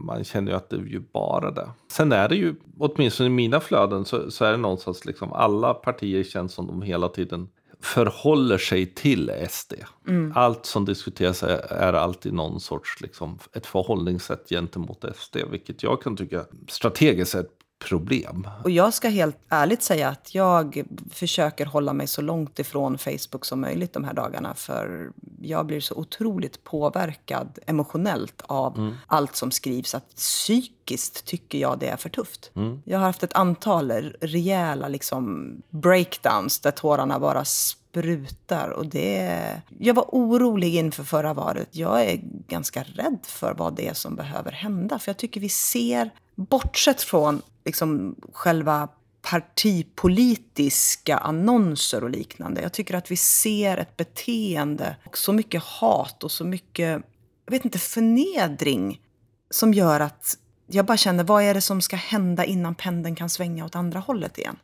man 0.05 0.23
känner 0.23 0.51
ju 0.51 0.57
att 0.57 0.69
det 0.69 0.75
är 0.75 0.79
ju 0.79 1.01
bara 1.13 1.51
det. 1.51 1.69
Sen 1.91 2.11
är 2.11 2.29
det 2.29 2.35
ju, 2.35 2.55
åtminstone 2.79 3.27
i 3.27 3.33
mina 3.33 3.59
flöden 3.59 4.05
så, 4.05 4.31
så 4.31 4.45
är 4.45 4.51
det 4.51 4.57
någonstans 4.57 5.05
liksom 5.05 5.33
alla 5.33 5.73
partier 5.73 6.23
känns 6.23 6.53
som 6.53 6.67
de 6.67 6.81
hela 6.81 7.09
tiden 7.09 7.47
förhåller 7.81 8.57
sig 8.57 8.85
till 8.85 9.31
SD. 9.49 9.73
Mm. 10.07 10.33
Allt 10.35 10.65
som 10.65 10.85
diskuteras 10.85 11.43
är, 11.43 11.73
är, 11.73 11.93
alltid 11.93 12.33
någon 12.33 12.59
sorts 12.59 13.01
liksom, 13.01 13.39
ett 13.53 13.65
förhållningssätt 13.65 14.49
gentemot 14.49 15.05
SD, 15.15 15.37
vilket 15.51 15.83
jag 15.83 16.01
kan 16.01 16.17
tycka 16.17 16.45
strategiskt 16.67 17.31
sett 17.31 17.49
problem. 17.79 18.47
Och 18.63 18.71
jag 18.71 18.93
ska 18.93 19.09
helt 19.09 19.37
ärligt 19.49 19.83
säga 19.83 20.09
att 20.09 20.35
jag 20.35 20.83
försöker 21.11 21.65
hålla 21.65 21.93
mig 21.93 22.07
så 22.07 22.21
långt 22.21 22.59
ifrån 22.59 22.97
Facebook 22.97 23.45
som 23.45 23.61
möjligt 23.61 23.93
de 23.93 24.03
här 24.03 24.13
dagarna. 24.13 24.53
För 24.53 25.11
jag 25.41 25.65
blir 25.65 25.79
så 25.79 25.95
otroligt 25.95 26.63
påverkad 26.63 27.59
emotionellt 27.67 28.41
av 28.45 28.77
mm. 28.77 28.93
allt 29.07 29.35
som 29.35 29.51
skrivs. 29.51 29.95
Att 29.95 30.15
psykiskt 30.15 31.25
tycker 31.25 31.57
jag 31.57 31.79
det 31.79 31.87
är 31.87 31.97
för 31.97 32.09
tufft. 32.09 32.51
Mm. 32.55 32.81
Jag 32.85 32.99
har 32.99 33.05
haft 33.05 33.23
ett 33.23 33.33
antal 33.33 33.91
rejäla 34.21 34.87
liksom, 34.87 35.55
breakdowns 35.69 36.59
där 36.59 36.71
tårarna 36.71 37.19
bara 37.19 37.45
sprutar. 37.45 38.69
Och 38.69 38.85
det, 38.85 39.61
jag 39.79 39.93
var 39.93 40.05
orolig 40.11 40.75
inför 40.75 41.03
förra 41.03 41.33
valet. 41.33 41.69
Jag 41.71 42.05
är 42.05 42.19
ganska 42.47 42.83
rädd 42.83 43.19
för 43.23 43.53
vad 43.53 43.75
det 43.75 43.87
är 43.87 43.93
som 43.93 44.15
behöver 44.15 44.51
hända. 44.51 44.99
För 44.99 45.09
jag 45.09 45.17
tycker 45.17 45.41
vi 45.41 45.49
ser, 45.49 46.09
bortsett 46.35 47.01
från 47.01 47.41
liksom 47.65 48.15
själva 48.33 48.89
partipolitiska 49.21 51.17
annonser 51.17 52.03
och 52.03 52.09
liknande. 52.09 52.61
Jag 52.61 52.73
tycker 52.73 52.95
att 52.95 53.11
vi 53.11 53.17
ser 53.17 53.77
ett 53.77 53.97
beteende 53.97 54.95
och 55.05 55.17
så 55.17 55.33
mycket 55.33 55.63
hat 55.63 56.23
och 56.23 56.31
så 56.31 56.45
mycket, 56.45 57.01
jag 57.45 57.51
vet 57.51 57.65
inte, 57.65 57.79
förnedring 57.79 59.01
som 59.49 59.73
gör 59.73 59.99
att 59.99 60.37
jag 60.67 60.85
bara 60.85 60.97
känner, 60.97 61.23
vad 61.23 61.43
är 61.43 61.53
det 61.53 61.61
som 61.61 61.81
ska 61.81 61.95
hända 61.95 62.45
innan 62.45 62.75
pendeln 62.75 63.15
kan 63.15 63.29
svänga 63.29 63.65
åt 63.65 63.75
andra 63.75 63.99
hållet 63.99 64.37
igen? 64.37 64.55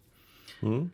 Mm. 0.62 0.90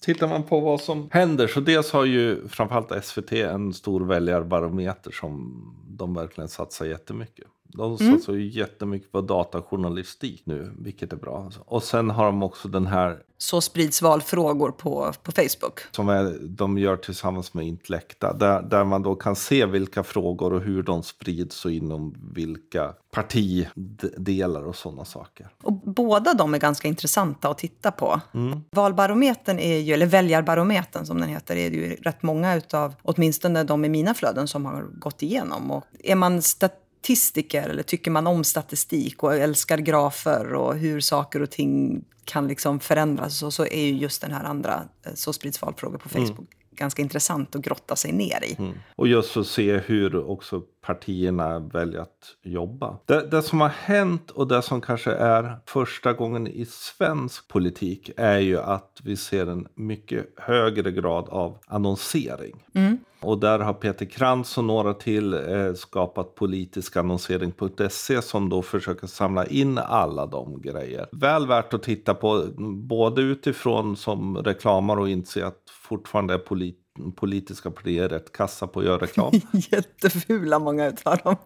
Tittar 0.00 0.28
man 0.28 0.42
på 0.42 0.60
vad 0.60 0.80
som 0.80 1.08
händer 1.12 1.48
så 1.48 1.60
dels 1.60 1.92
har 1.92 2.04
ju 2.04 2.48
framförallt 2.48 3.04
SVT 3.04 3.32
en 3.32 3.74
stor 3.74 4.00
väljarbarometer 4.00 5.10
som 5.10 5.62
de 5.88 6.14
verkligen 6.14 6.48
satsar 6.48 6.86
jättemycket. 6.86 7.46
De 7.68 7.96
mm. 8.00 8.12
satsar 8.12 8.32
ju 8.32 8.48
jättemycket 8.48 9.12
på 9.12 9.20
datajournalistik 9.20 10.42
nu, 10.44 10.72
vilket 10.78 11.12
är 11.12 11.16
bra. 11.16 11.50
Och 11.58 11.82
sen 11.82 12.10
har 12.10 12.26
de 12.26 12.42
också 12.42 12.68
den 12.68 12.86
här... 12.86 13.22
Så 13.38 13.60
sprids 13.60 14.02
valfrågor 14.02 14.70
på, 14.70 15.12
på 15.22 15.32
Facebook. 15.32 15.80
Som 15.90 16.08
är, 16.08 16.38
de 16.40 16.78
gör 16.78 16.96
tillsammans 16.96 17.54
med 17.54 17.66
Intlekta. 17.66 18.32
Där, 18.32 18.62
där 18.62 18.84
man 18.84 19.02
då 19.02 19.14
kan 19.14 19.36
se 19.36 19.66
vilka 19.66 20.02
frågor 20.02 20.52
och 20.52 20.60
hur 20.60 20.82
de 20.82 21.02
sprids 21.02 21.64
och 21.64 21.70
inom 21.70 22.14
vilka 22.34 22.94
partidelar 23.10 24.66
och 24.66 24.76
sådana 24.76 25.04
saker. 25.04 25.48
Och 25.62 25.72
båda 25.72 26.34
de 26.34 26.54
är 26.54 26.58
ganska 26.58 26.88
intressanta 26.88 27.48
att 27.48 27.58
titta 27.58 27.90
på. 27.90 28.20
Mm. 28.34 28.60
Valbarometern, 28.70 29.58
är 29.58 29.78
ju, 29.78 29.94
eller 29.94 30.06
väljarbarometern 30.06 31.06
som 31.06 31.20
den 31.20 31.28
heter, 31.28 31.56
är 31.56 31.70
det 31.70 31.76
ju 31.76 31.94
rätt 31.94 32.22
många 32.22 32.56
utav, 32.56 32.94
åtminstone 33.02 33.64
de 33.64 33.84
i 33.84 33.88
mina 33.88 34.14
flöden, 34.14 34.48
som 34.48 34.66
har 34.66 34.82
gått 34.82 35.22
igenom. 35.22 35.70
Och 35.70 35.84
är 36.04 36.14
man 36.14 36.42
stat 36.42 36.84
statistiker 37.16 37.68
eller 37.68 37.82
tycker 37.82 38.10
man 38.10 38.26
om 38.26 38.44
statistik 38.44 39.22
och 39.22 39.34
älskar 39.34 39.78
grafer 39.78 40.54
och 40.54 40.76
hur 40.76 41.00
saker 41.00 41.42
och 41.42 41.50
ting 41.50 42.04
kan 42.24 42.48
liksom 42.48 42.80
förändras 42.80 43.38
så, 43.38 43.50
så 43.50 43.66
är 43.66 43.86
ju 43.86 43.96
just 43.96 44.22
den 44.22 44.32
här 44.32 44.44
andra 44.44 44.82
eh, 45.06 45.14
Så 45.14 45.32
sprids 45.32 45.62
valfrågor 45.62 45.98
på 45.98 46.08
mm. 46.14 46.28
Facebook 46.28 46.38
mm. 46.38 46.76
ganska 46.76 47.02
intressant 47.02 47.56
att 47.56 47.62
grotta 47.62 47.96
sig 47.96 48.12
ner 48.12 48.44
i. 48.44 48.56
Mm. 48.58 48.72
Och 48.96 49.08
just 49.08 49.36
att 49.36 49.46
se 49.46 49.78
hur 49.78 50.30
också 50.30 50.62
partierna 50.80 51.58
väljer 51.58 52.00
att 52.00 52.36
jobba. 52.42 52.98
Det, 53.04 53.30
det, 53.30 53.42
som 53.42 53.60
har 53.60 53.68
hänt 53.68 54.30
och 54.30 54.48
det 54.48 54.62
som 54.62 54.80
kanske 54.80 55.12
är 55.12 55.56
första 55.66 56.12
gången 56.12 56.46
i 56.46 56.66
svensk 56.68 57.48
politik 57.48 58.10
är 58.16 58.38
ju 58.38 58.58
att 58.58 59.00
vi 59.04 59.16
ser 59.16 59.46
en 59.46 59.68
mycket 59.74 60.26
högre 60.36 60.90
grad 60.92 61.28
av 61.28 61.58
annonsering. 61.66 62.64
Mm. 62.74 62.98
Och 63.20 63.38
där 63.38 63.58
har 63.58 63.72
Peter 63.72 64.06
Krantz 64.06 64.58
och 64.58 64.64
några 64.64 64.94
till 64.94 65.34
eh, 65.34 65.74
skapat 65.74 66.34
politiskannonsering.se 66.34 68.22
som 68.22 68.48
då 68.48 68.62
försöker 68.62 69.06
samla 69.06 69.46
in 69.46 69.78
alla 69.78 70.26
de 70.26 70.60
grejer. 70.60 71.06
Väl 71.12 71.46
värt 71.46 71.74
att 71.74 71.82
titta 71.82 72.14
på 72.14 72.44
både 72.88 73.22
utifrån 73.22 73.96
som 73.96 74.38
reklamare 74.38 75.00
och 75.00 75.08
inse 75.08 75.46
att 75.46 75.62
fortfarande 75.88 76.34
är 76.34 76.38
polit 76.38 76.87
politiska 77.16 77.70
partier 77.70 78.08
rätt 78.08 78.32
kassa 78.32 78.66
på 78.66 78.80
att 78.80 78.86
göra 78.86 78.98
reklam. 78.98 79.32
Jättefula 79.52 80.58
många 80.58 80.86
utav 80.86 81.16
dem. 81.16 81.36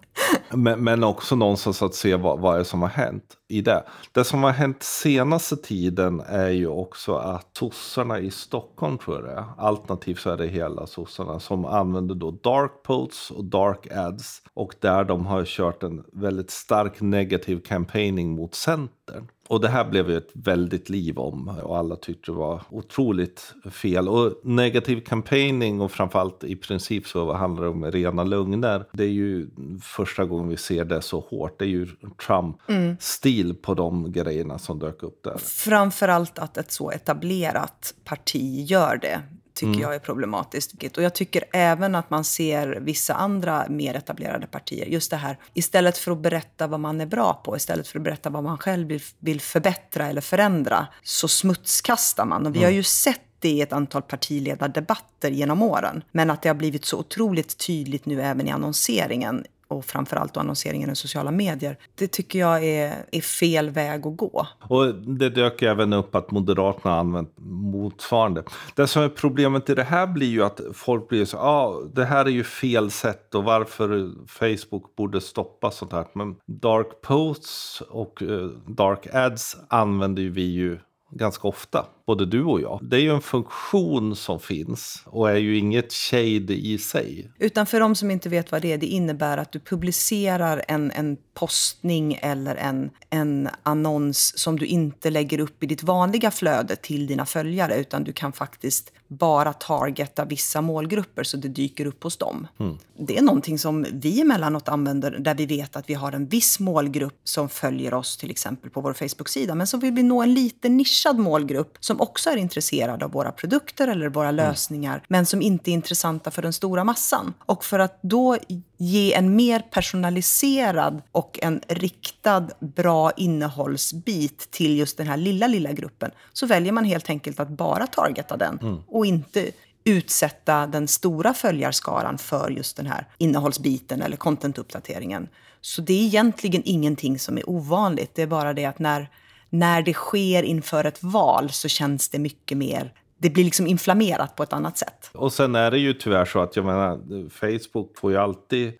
men, 0.51 0.85
men 0.85 1.05
också 1.05 1.37
någonstans 1.37 1.83
att 1.83 1.95
se 1.95 2.17
vad, 2.17 2.41
vad 2.41 2.61
är 2.61 2.65
som 2.65 2.83
har 2.83 2.88
hänt 2.88 3.37
i 3.49 3.61
det. 3.61 3.85
Det 4.12 4.25
som 4.25 4.43
har 4.43 4.51
hänt 4.51 4.83
senaste 4.83 5.57
tiden 5.57 6.21
är 6.21 6.49
ju 6.49 6.67
också 6.67 7.15
att 7.15 7.57
sossarna 7.57 8.19
i 8.19 8.31
Stockholm 8.31 8.99
tror 8.99 9.17
jag 9.17 9.25
det 9.25 9.33
är, 9.33 9.45
alternativt 9.59 10.19
så 10.19 10.31
är 10.31 10.37
det 10.37 10.47
hela 10.47 10.87
sossarna, 10.87 11.41
som 11.41 11.65
använder 11.65 12.15
då 12.15 12.31
dark 12.31 12.83
posts 12.83 13.31
och 13.31 13.45
dark 13.45 13.93
ads 13.93 14.43
och 14.55 14.75
där 14.81 15.05
de 15.05 15.27
har 15.27 15.45
kört 15.45 15.83
en 15.83 16.05
väldigt 16.12 16.51
stark 16.51 17.01
negativ 17.01 17.61
campaigning 17.61 18.31
mot 18.31 18.55
Centern. 18.55 19.29
Och 19.53 19.61
det 19.61 19.69
här 19.69 19.85
blev 19.85 20.11
ju 20.11 20.17
ett 20.17 20.31
väldigt 20.33 20.88
liv 20.88 21.19
om 21.19 21.49
och 21.49 21.79
alla 21.79 21.97
tyckte 21.97 22.31
det 22.31 22.37
var 22.37 22.62
otroligt 22.71 23.55
fel. 23.71 24.09
Och 24.09 24.35
negativ 24.43 25.01
campaigning 25.01 25.81
och 25.81 25.93
framförallt 25.93 26.45
i 26.45 26.57
princip 26.57 27.07
så 27.07 27.33
handlar 27.33 27.62
det 27.62 27.69
om 27.69 27.85
rena 27.85 28.25
lögner. 28.25 28.85
Det 28.93 29.05
är 29.05 29.09
ju 29.09 29.49
första 29.83 30.25
gången 30.25 30.49
vi 30.49 30.57
ser 30.57 30.85
det 30.85 31.03
så 31.03 31.21
hårt. 31.21 31.59
Det 31.59 31.65
är 31.65 31.69
ju 31.69 31.88
Trump-stil 32.27 33.47
mm. 33.47 33.57
på 33.62 33.75
de 33.75 34.12
grejerna 34.12 34.59
som 34.59 34.79
dök 34.79 35.03
upp 35.03 35.23
där. 35.25 35.38
Framförallt 35.38 36.38
att 36.38 36.57
ett 36.57 36.73
så 36.73 36.91
etablerat 36.91 37.95
parti 38.05 38.65
gör 38.71 38.97
det 38.97 39.23
tycker 39.62 39.79
mm. 39.79 39.81
jag 39.81 39.94
är 39.94 39.98
problematiskt. 39.98 40.96
Och 40.96 41.03
jag 41.03 41.14
tycker 41.14 41.44
även 41.53 41.94
att 41.94 42.11
man 42.11 42.25
ser 42.25 42.79
vissa 42.81 43.14
andra 43.14 43.66
mer 43.68 43.94
etablerade 43.94 44.46
partier. 44.46 44.87
Just 44.87 45.11
det 45.11 45.16
här, 45.16 45.38
istället 45.55 45.98
för 45.98 46.12
att 46.12 46.18
berätta 46.18 46.66
vad 46.66 46.81
man 46.81 47.01
är 47.01 47.07
bra 47.07 47.40
på, 47.44 47.57
istället 47.57 47.88
för 47.88 47.98
att 47.98 48.05
berätta 48.05 48.31
vad 48.31 48.44
man 48.44 48.59
själv 48.59 48.88
vill, 48.88 49.03
vill 49.18 49.40
förbättra 49.40 50.07
eller 50.07 50.20
förändra, 50.20 50.87
så 51.03 51.29
smutskastar 51.29 52.25
man. 52.25 52.46
Och 52.46 52.55
vi 52.55 52.59
mm. 52.59 52.66
har 52.66 52.72
ju 52.72 52.83
sett 52.83 53.20
det 53.38 53.48
i 53.48 53.61
ett 53.61 53.72
antal 53.72 54.03
partiledardebatter 54.03 55.31
genom 55.31 55.62
åren. 55.62 56.05
Men 56.12 56.31
att 56.31 56.42
det 56.42 56.48
har 56.48 56.55
blivit 56.55 56.85
så 56.85 56.98
otroligt 56.98 57.66
tydligt 57.66 58.07
nu 58.07 58.22
även 58.22 58.48
i 58.48 58.51
annonseringen 58.51 59.44
och 59.72 59.85
framförallt 59.85 60.37
annonseringen 60.37 60.90
i 60.90 60.96
sociala 60.96 61.30
medier. 61.30 61.78
Det 61.94 62.06
tycker 62.06 62.38
jag 62.38 62.64
är, 62.64 63.06
är 63.12 63.20
fel 63.20 63.70
väg 63.70 64.06
att 64.06 64.16
gå. 64.16 64.46
Och 64.68 64.94
det 64.94 65.28
dök 65.28 65.62
även 65.62 65.92
upp 65.92 66.14
att 66.14 66.30
Moderaterna 66.30 66.94
har 66.94 67.00
använt 67.00 67.35
motsvarande. 67.72 68.44
Det 68.74 68.87
som 68.87 69.02
är 69.02 69.08
problemet 69.08 69.70
i 69.70 69.74
det 69.74 69.82
här 69.82 70.06
blir 70.06 70.26
ju 70.26 70.44
att 70.44 70.61
folk 70.74 71.08
blir 71.08 71.24
så 71.24 71.37
ja 71.37 71.42
ah, 71.42 71.80
det 71.94 72.04
här 72.04 72.24
är 72.24 72.30
ju 72.30 72.44
fel 72.44 72.90
sätt 72.90 73.35
och 73.35 73.44
varför 73.44 74.11
Facebook 74.26 74.96
borde 74.96 75.20
stoppa 75.20 75.70
sånt 75.70 75.92
här. 75.92 76.06
Men 76.12 76.37
dark 76.46 77.00
posts 77.02 77.80
och 77.80 78.22
eh, 78.22 78.46
dark 78.66 79.06
ads 79.14 79.56
använder 79.68 80.22
ju 80.22 80.30
vi 80.30 80.42
ju 80.42 80.78
ganska 81.11 81.48
ofta, 81.48 81.87
både 82.07 82.27
du 82.27 82.45
och 82.45 82.61
jag. 82.61 82.81
Det 82.83 82.97
är 82.97 83.01
ju 83.01 83.15
en 83.15 83.21
funktion 83.21 84.17
som 84.17 84.41
finns 84.41 85.03
och 85.07 85.31
är 85.31 85.37
ju 85.37 85.59
inget 85.59 85.93
shade 85.93 86.55
i 86.55 86.79
sig. 86.79 87.31
Utan 87.38 87.67
för 87.67 87.81
de 87.81 87.95
som 87.95 88.11
inte 88.11 88.29
vet 88.29 88.53
vad 88.53 88.62
det 88.62 88.73
är, 88.73 88.79
det 88.79 88.87
innebär 88.87 89.38
att 89.38 89.53
du 89.53 89.61
publicerar 89.61 90.65
en, 90.69 90.91
en 90.91 91.17
postning 91.35 92.19
eller 92.23 92.57
en, 92.57 92.91
en 93.11 93.49
annons 93.62 94.38
som 94.38 94.59
du 94.59 94.67
inte 94.67 95.11
lägger 95.11 95.41
upp 95.41 95.62
i 95.62 95.67
ditt 95.67 95.83
vanliga 95.83 96.31
flöde 96.31 96.77
till 96.77 97.07
dina 97.07 97.27
följare, 97.27 97.77
utan 97.77 98.05
du 98.05 98.12
kan 98.12 98.33
faktiskt 98.33 98.93
bara 99.09 99.53
targeta 99.53 100.25
vissa 100.25 100.61
målgrupper 100.61 101.23
så 101.23 101.37
det 101.37 101.49
dyker 101.49 101.87
upp 101.87 102.03
hos 102.03 102.17
dem. 102.17 102.47
Mm. 102.61 102.79
Det 102.99 103.19
är 103.19 103.23
någonting 103.23 103.59
som 103.59 103.87
vi 103.93 104.21
emellanåt 104.21 104.69
använder 104.69 105.11
där 105.11 105.35
vi 105.35 105.47
vet 105.47 105.77
att 105.77 105.91
vi 105.91 105.95
har 105.95 106.12
en 106.12 106.27
viss 106.27 106.61
målgrupp 106.61 107.21
som 107.25 107.49
följer 107.49 107.95
oss 107.95 108.17
till 108.17 108.31
exempel 108.31 108.71
på 108.71 108.81
vår 108.81 108.93
Facebook-sida, 108.93 109.55
men 109.55 109.67
så 109.67 109.77
vill 109.77 109.93
vi 109.93 110.03
nå 110.03 110.23
en 110.23 110.35
lite 110.35 110.69
nischad 110.69 111.19
målgrupp 111.19 111.77
som 111.92 112.00
också 112.00 112.31
är 112.31 112.37
intresserade 112.37 113.05
av 113.05 113.11
våra 113.11 113.33
produkter 113.33 113.88
eller 113.88 114.09
våra 114.09 114.28
mm. 114.28 114.37
lösningar, 114.37 115.02
men 115.09 115.26
som 115.26 115.42
inte 115.42 115.70
är 115.70 115.72
intressanta 115.72 116.31
för 116.31 116.42
den 116.42 116.52
stora 116.52 116.85
massan. 116.85 117.35
Och 117.38 117.64
för 117.64 117.78
att 117.78 117.98
då 118.02 118.37
ge 118.78 119.14
en 119.14 119.37
mer 119.37 119.61
personaliserad 119.61 121.02
och 121.12 121.38
en 121.42 121.61
riktad 121.68 122.48
bra 122.61 123.11
innehållsbit 123.16 124.50
till 124.50 124.78
just 124.78 124.96
den 124.96 125.07
här 125.07 125.16
lilla, 125.16 125.46
lilla 125.46 125.72
gruppen, 125.72 126.11
så 126.33 126.46
väljer 126.46 126.72
man 126.72 126.85
helt 126.85 127.11
enkelt 127.11 127.40
att 127.40 127.48
bara 127.48 127.87
targeta 127.87 128.37
den 128.37 128.59
mm. 128.62 128.78
och 128.88 129.07
inte 129.07 129.50
utsätta 129.85 130.66
den 130.66 130.88
stora 130.88 131.35
följarskaran 131.35 132.18
för 132.18 132.50
just 132.50 132.76
den 132.76 132.87
här 132.87 133.07
innehållsbiten 133.18 134.02
eller 134.02 134.16
contentuppdateringen. 134.16 135.28
Så 135.61 135.83
det 135.83 135.92
är 135.92 136.05
egentligen 136.05 136.62
ingenting 136.64 137.18
som 137.18 137.38
är 137.38 137.48
ovanligt. 137.48 138.11
Det 138.14 138.22
är 138.22 138.26
bara 138.26 138.52
det 138.52 138.64
att 138.64 138.78
när, 138.78 139.09
när 139.53 139.83
det 139.83 139.95
sker 139.95 140.43
inför 140.43 140.85
ett 140.85 141.03
val 141.03 141.51
så 141.51 141.69
känns 141.69 142.09
det 142.09 142.19
mycket 142.19 142.59
mer 142.59 142.93
det 143.23 143.31
blir 143.31 143.45
liksom 143.45 143.67
inflammerat 143.67 144.37
på 144.37 144.43
ett 144.43 144.53
annat 144.53 144.79
sätt. 144.79 145.11
Och 145.15 145.33
sen 145.33 145.55
är 145.55 145.71
det 145.71 145.79
ju 145.79 145.95
tyvärr 145.95 146.25
så 146.25 146.41
att 146.41 146.57
jag 146.57 146.65
menar, 146.65 147.29
Facebook 147.29 147.99
får 147.99 148.11
ju 148.11 148.17
alltid 148.17 148.73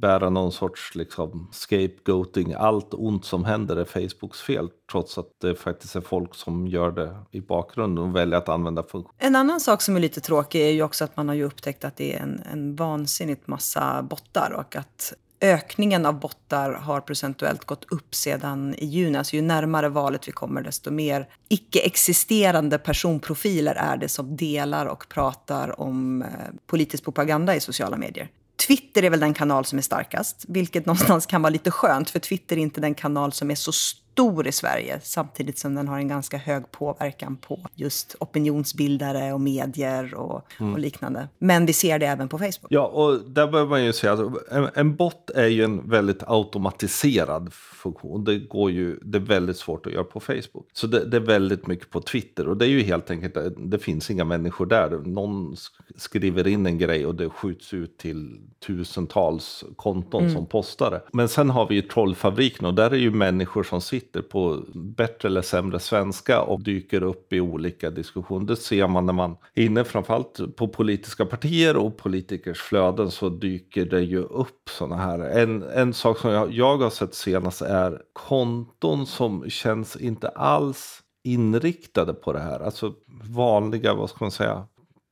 bära 0.00 0.30
någon 0.30 0.52
sorts 0.52 0.94
liksom, 0.94 1.48
scapegoating. 1.52 2.54
Allt 2.54 2.94
ont 2.94 3.24
som 3.24 3.44
händer 3.44 3.76
är 3.76 3.84
Facebooks 3.84 4.40
fel, 4.40 4.68
trots 4.90 5.18
att 5.18 5.26
det 5.40 5.54
faktiskt 5.54 5.96
är 5.96 6.00
folk 6.00 6.34
som 6.34 6.66
gör 6.66 6.90
det 6.90 7.16
i 7.30 7.40
bakgrunden 7.40 8.04
och 8.04 8.16
väljer 8.16 8.38
att 8.38 8.48
använda 8.48 8.82
funktionen. 8.82 9.14
En 9.18 9.36
annan 9.36 9.60
sak 9.60 9.82
som 9.82 9.96
är 9.96 10.00
lite 10.00 10.20
tråkig 10.20 10.62
är 10.62 10.70
ju 10.70 10.82
också 10.82 11.04
att 11.04 11.16
man 11.16 11.28
har 11.28 11.34
ju 11.34 11.44
upptäckt 11.44 11.84
att 11.84 11.96
det 11.96 12.16
är 12.16 12.22
en, 12.22 12.42
en 12.52 12.76
vansinnigt 12.76 13.46
massa 13.46 14.02
bottar 14.02 14.52
och 14.52 14.76
att 14.76 15.12
ökningen 15.40 16.06
av 16.06 16.20
bottar 16.20 16.72
har 16.72 17.00
procentuellt 17.00 17.64
gått 17.64 17.92
upp 17.92 18.14
sedan 18.14 18.74
i 18.78 18.86
juni. 18.86 19.18
Alltså 19.18 19.36
ju 19.36 19.42
närmare 19.42 19.88
valet 19.88 20.28
vi 20.28 20.32
kommer, 20.32 20.62
desto 20.62 20.90
mer 20.90 21.28
icke-existerande 21.48 22.78
personprofiler 22.78 23.74
är 23.74 23.96
det 23.96 24.08
som 24.08 24.36
delar 24.36 24.86
och 24.86 25.08
pratar 25.08 25.80
om 25.80 26.22
eh, 26.22 26.28
politisk 26.66 27.04
propaganda 27.04 27.56
i 27.56 27.60
sociala 27.60 27.96
medier. 27.96 28.28
Twitter 28.66 29.02
är 29.02 29.10
väl 29.10 29.20
den 29.20 29.34
kanal 29.34 29.64
som 29.64 29.78
är 29.78 29.82
starkast, 29.82 30.44
vilket 30.48 30.86
någonstans 30.86 31.26
kan 31.26 31.42
vara 31.42 31.50
lite 31.50 31.70
skönt, 31.70 32.10
för 32.10 32.18
Twitter 32.18 32.56
är 32.56 32.60
inte 32.60 32.80
den 32.80 32.94
kanal 32.94 33.32
som 33.32 33.50
är 33.50 33.54
så 33.54 33.72
stor 33.72 34.09
i 34.46 34.52
Sverige, 34.52 35.00
samtidigt 35.02 35.58
som 35.58 35.74
den 35.74 35.88
har 35.88 35.98
en 35.98 36.08
ganska 36.08 36.36
hög 36.36 36.70
påverkan 36.70 37.36
på 37.36 37.58
just 37.74 38.16
opinionsbildare 38.20 39.32
och 39.32 39.40
medier 39.40 40.14
och, 40.14 40.52
mm. 40.60 40.72
och 40.72 40.78
liknande. 40.78 41.28
Men 41.38 41.66
vi 41.66 41.72
ser 41.72 41.98
det 41.98 42.06
även 42.06 42.28
på 42.28 42.38
Facebook. 42.38 42.66
Ja, 42.68 42.86
och 42.86 43.30
där 43.30 43.46
behöver 43.46 43.70
man 43.70 43.84
ju 43.84 43.92
säga 43.92 44.12
att 44.12 44.20
en, 44.50 44.68
en 44.74 44.96
bot 44.96 45.30
är 45.30 45.46
ju 45.46 45.64
en 45.64 45.90
väldigt 45.90 46.22
automatiserad 46.26 47.52
funktion. 47.52 48.24
Det, 48.24 48.38
går 48.38 48.70
ju, 48.70 48.98
det 49.02 49.18
är 49.18 49.22
väldigt 49.22 49.56
svårt 49.56 49.86
att 49.86 49.92
göra 49.92 50.04
på 50.04 50.20
Facebook. 50.20 50.68
Så 50.72 50.86
det, 50.86 51.04
det, 51.04 51.16
är 51.16 51.20
väldigt 51.20 51.66
mycket 51.66 51.90
på 51.90 52.00
Twitter. 52.00 52.48
Och 52.48 52.56
det 52.56 52.64
är 52.64 52.68
ju 52.68 52.82
helt 52.82 53.10
enkelt, 53.10 53.36
det 53.56 53.78
finns 53.78 54.10
inga 54.10 54.24
människor 54.24 54.66
där. 54.66 54.90
Någon 54.90 55.56
skriver 55.96 56.46
in 56.46 56.66
en 56.66 56.78
grej 56.78 57.06
och 57.06 57.14
det 57.14 57.28
skjuts 57.30 57.74
ut 57.74 57.98
till 57.98 58.40
tusentals 58.66 59.64
konton 59.76 60.22
mm. 60.22 60.34
som 60.34 60.46
postar 60.46 60.90
det. 60.90 61.02
Men 61.12 61.28
sen 61.28 61.50
har 61.50 61.68
vi 61.68 61.74
ju 61.74 61.82
trollfabriken 61.82 62.66
och 62.66 62.74
där 62.74 62.90
är 62.90 62.96
ju 62.96 63.10
människor 63.10 63.62
som 63.62 63.80
sitter 63.80 64.09
på 64.12 64.64
bättre 64.74 65.28
eller 65.28 65.42
sämre 65.42 65.78
svenska 65.78 66.42
och 66.42 66.62
dyker 66.62 67.02
upp 67.02 67.32
i 67.32 67.40
olika 67.40 67.90
diskussioner. 67.90 68.46
Det 68.46 68.56
ser 68.56 68.86
man 68.86 69.06
när 69.06 69.12
man 69.12 69.36
är 69.54 69.64
inne 69.64 69.84
framförallt 69.84 70.56
på 70.56 70.68
politiska 70.68 71.26
partier 71.26 71.76
och 71.76 71.96
politikers 71.96 72.60
flöden 72.60 73.10
så 73.10 73.28
dyker 73.28 73.84
det 73.84 74.00
ju 74.00 74.18
upp 74.18 74.68
sådana 74.70 74.96
här. 74.96 75.18
En, 75.18 75.62
en 75.62 75.94
sak 75.94 76.18
som 76.18 76.30
jag, 76.30 76.52
jag 76.52 76.76
har 76.76 76.90
sett 76.90 77.14
senast 77.14 77.62
är 77.62 78.02
konton 78.12 79.06
som 79.06 79.50
känns 79.50 79.96
inte 79.96 80.28
alls 80.28 81.02
inriktade 81.24 82.14
på 82.14 82.32
det 82.32 82.40
här. 82.40 82.60
Alltså 82.60 82.94
vanliga, 83.30 83.94
vad 83.94 84.10
ska 84.10 84.24
man 84.24 84.30
säga, 84.30 84.66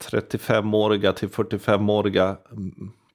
35-åriga 0.05 1.13
till 1.13 1.29
45-åriga 1.29 2.37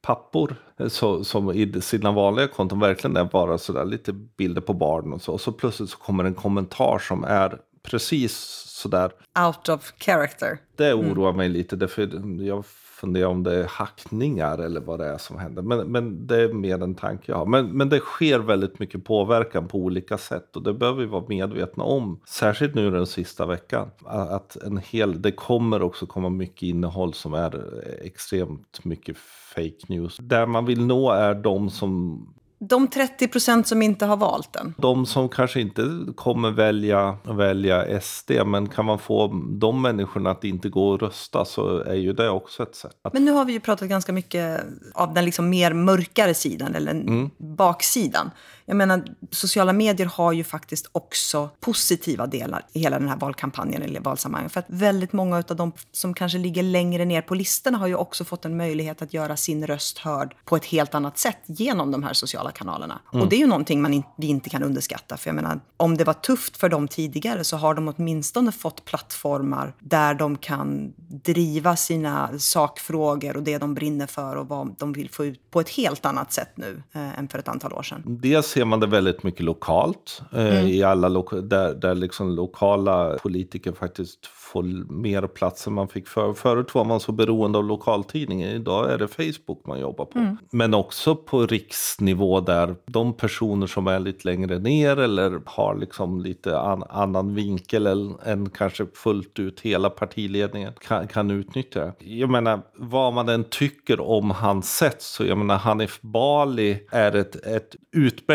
pappor 0.04 0.56
så, 0.88 1.24
som 1.24 1.52
i 1.52 1.82
sina 1.82 2.12
vanliga 2.12 2.48
konton 2.48 2.80
verkligen 2.80 3.18
är 3.18 3.26
bara 3.26 3.58
sådär 3.58 3.86
lite 3.86 4.14
bilder 4.14 4.62
på 4.62 4.74
barn 4.74 5.14
och 5.14 5.22
så. 5.22 5.34
Och 5.34 5.42
så 5.42 5.52
plötsligt 5.52 5.90
så 5.90 5.98
kommer 5.98 6.24
en 6.24 6.34
kommentar 6.34 7.00
som 7.00 7.24
är 7.24 7.60
precis 7.84 8.34
sådär. 8.68 9.12
Out 9.48 9.70
of 9.70 9.94
character. 9.98 10.58
Det 10.76 10.94
oroar 10.94 11.30
mm. 11.30 11.38
mig 11.38 11.50
lite. 11.50 11.76
Därför 11.76 12.10
jag 12.42 12.66
fundera 13.04 13.28
om 13.28 13.44
det 13.44 13.56
är 13.56 13.68
hackningar 13.68 14.58
eller 14.58 14.82
vad 14.82 15.00
det 15.00 15.06
är 15.06 15.18
som 15.18 15.38
händer. 15.40 15.62
Men, 15.62 15.92
men 15.92 16.28
det 16.28 16.42
är 16.42 16.54
mer 16.54 16.84
en 16.84 16.96
tanke 16.96 17.32
jag 17.32 17.38
har. 17.38 17.46
Men, 17.46 17.78
men 17.78 17.90
det 17.90 18.00
sker 18.00 18.40
väldigt 18.40 18.80
mycket 18.80 19.04
påverkan 19.04 19.68
på 19.68 19.78
olika 19.78 20.18
sätt 20.18 20.56
och 20.56 20.64
det 20.64 20.74
behöver 20.74 21.00
vi 21.00 21.06
vara 21.06 21.24
medvetna 21.28 21.84
om. 21.84 22.20
Särskilt 22.26 22.76
nu 22.76 22.92
den 22.92 23.08
sista 23.08 23.46
veckan. 23.46 23.90
Att 24.06 24.56
en 24.56 24.78
hel, 24.78 25.22
det 25.22 25.32
kommer 25.32 25.82
också 25.82 26.06
komma 26.06 26.30
mycket 26.30 26.64
innehåll 26.64 27.14
som 27.14 27.34
är 27.34 27.84
extremt 28.02 28.86
mycket 28.86 29.18
fake 29.56 29.86
news. 29.88 30.18
Där 30.18 30.46
man 30.46 30.66
vill 30.66 30.86
nå 30.86 31.12
är 31.12 31.34
de 31.34 31.70
som 31.70 32.20
de 32.70 32.88
30 32.88 33.28
procent 33.28 33.68
som 33.68 33.82
inte 33.82 34.06
har 34.06 34.18
valt 34.18 34.54
den? 34.54 34.74
De 34.78 35.06
som 35.06 35.30
kanske 35.30 35.62
inte 35.62 35.84
kommer 36.16 36.52
välja, 36.52 37.18
välja 37.24 38.02
SD, 38.02 38.32
men 38.46 38.70
kan 38.70 38.86
man 38.86 39.00
få 39.00 39.28
de 39.60 39.82
människorna 39.82 40.32
att 40.32 40.44
inte 40.44 40.70
gå 40.70 40.90
och 40.90 41.02
rösta 41.02 41.46
så 41.46 41.78
är 41.78 41.96
ju 41.96 42.14
det 42.14 42.30
också 42.30 42.64
ett 42.64 42.76
sätt. 42.76 42.96
Men 43.14 43.26
nu 43.26 43.32
har 43.32 43.46
vi 43.46 43.54
ju 43.54 43.60
pratat 43.60 43.90
ganska 43.90 44.14
mycket 44.14 44.62
av 44.94 45.14
den 45.14 45.26
liksom 45.26 45.50
mer 45.50 45.74
mörkare 45.74 46.34
sidan, 46.34 46.76
eller 46.76 46.92
mm. 46.92 47.30
baksidan. 47.38 48.32
Jag 48.66 48.78
menar, 48.78 49.04
sociala 49.32 49.74
medier 49.74 50.08
har 50.08 50.32
ju 50.32 50.44
faktiskt 50.44 50.90
också 50.92 51.50
positiva 51.60 52.28
delar 52.28 52.66
i 52.74 52.80
hela 52.80 53.00
den 53.00 53.10
här 53.10 53.18
valkampanjen 53.18 53.82
eller 53.82 54.00
valsammanhanget. 54.00 54.52
För 54.54 54.60
att 54.60 54.66
väldigt 54.68 55.14
många 55.14 55.38
av 55.38 55.56
de 55.56 55.72
som 55.92 56.14
kanske 56.14 56.38
ligger 56.38 56.64
längre 56.64 57.06
ner 57.06 57.22
på 57.22 57.36
listorna 57.36 57.78
har 57.78 57.88
ju 57.88 57.96
också 57.96 58.24
fått 58.24 58.46
en 58.46 58.58
möjlighet 58.58 59.02
att 59.02 59.14
göra 59.14 59.38
sin 59.38 59.68
röst 59.68 59.98
hörd 59.98 60.36
på 60.46 60.56
ett 60.56 60.66
helt 60.66 60.96
annat 60.96 61.18
sätt 61.18 61.40
genom 61.46 61.92
de 61.92 62.04
här 62.04 62.14
sociala 62.14 62.52
kanalerna. 62.52 63.00
Mm. 63.14 63.24
Och 63.24 63.30
det 63.30 63.36
är 63.36 63.40
ju 63.40 63.48
någonting 63.48 63.82
man 63.82 63.94
in, 63.94 64.04
vi 64.18 64.28
inte 64.28 64.50
kan 64.50 64.64
underskatta. 64.64 65.18
För 65.18 65.30
jag 65.30 65.36
menar, 65.36 65.60
om 65.78 65.98
det 65.98 66.04
var 66.04 66.14
tufft 66.14 66.58
för 66.58 66.70
dem 66.70 66.88
tidigare 66.88 67.44
så 67.44 67.58
har 67.58 67.74
de 67.74 67.88
åtminstone 67.88 68.52
fått 68.52 68.86
plattformar 68.86 69.74
där 69.80 70.14
de 70.14 70.38
kan 70.38 70.94
driva 71.24 71.76
sina 71.76 72.40
sakfrågor 72.40 73.38
och 73.38 73.44
det 73.44 73.58
de 73.58 73.74
brinner 73.74 74.08
för 74.08 74.36
och 74.36 74.48
vad 74.48 74.76
de 74.80 74.94
vill 74.94 75.10
få 75.10 75.26
ut 75.26 75.52
på 75.52 75.60
ett 75.60 75.70
helt 75.70 76.06
annat 76.06 76.34
sätt 76.34 76.52
nu 76.56 76.84
eh, 76.94 77.20
än 77.20 77.28
för 77.28 77.40
ett 77.40 77.48
antal 77.48 77.74
år 77.74 77.84
sedan. 77.84 78.04
Dels 78.06 78.53
ser 78.54 78.66
man 78.66 78.80
det 78.80 78.88
väldigt 78.88 79.24
mycket 79.24 79.46
lokalt, 79.46 80.22
eh, 80.32 80.58
mm. 80.58 80.68
i 80.68 80.84
alla 80.84 81.08
lo 81.08 81.42
där, 81.42 81.74
där 81.74 81.96
liksom 81.96 82.30
lokala 82.30 83.18
politiker 83.18 83.72
faktiskt 83.72 84.26
få 84.26 84.62
mer 84.90 85.28
plats 85.28 85.68
än 85.68 85.74
man 85.74 85.88
fick 85.88 86.08
för. 86.08 86.34
Förut 86.34 86.76
var 86.76 86.86
man 86.86 87.00
så 87.00 87.12
beroende 87.12 87.58
av 87.58 87.64
lokaltidningen, 87.64 88.50
idag 88.50 88.92
är 88.92 88.98
det 88.98 89.08
Facebook 89.08 89.66
man 89.66 89.80
jobbar 89.80 90.06
på. 90.06 90.20
Mm. 90.20 90.38
Men 90.52 90.74
också 90.74 91.16
på 91.16 91.46
riksnivå 91.46 92.40
där 92.40 92.76
de 92.86 93.14
personer 93.14 93.68
som 93.68 93.88
är 93.88 94.00
lite 94.00 94.28
längre 94.28 94.60
ner 94.60 95.00
eller 95.00 95.42
har 95.46 95.76
liksom 95.76 96.22
lite 96.22 96.60
an 96.60 96.84
annan 96.90 97.36
vinkel 97.36 97.88
än 98.26 98.50
kanske 98.50 98.86
fullt 98.94 99.40
ut 99.40 99.60
hela 99.60 99.90
partiledningen 99.90 100.74
kan, 100.80 101.08
kan 101.08 101.32
utnyttja 101.32 101.86
det. 101.86 101.94
Jag 102.00 102.30
menar, 102.30 102.62
vad 102.76 103.14
man 103.14 103.30
än 103.30 103.44
tycker 103.44 104.02
om 104.02 104.32
hans 104.32 104.78
sätt 104.78 105.02
så 105.02 105.26
jag 105.26 105.38
menar 105.38 105.58
Hanif 105.58 106.02
Bali 106.02 106.80
är 106.92 107.16
ett, 107.16 107.36
ett 107.36 107.76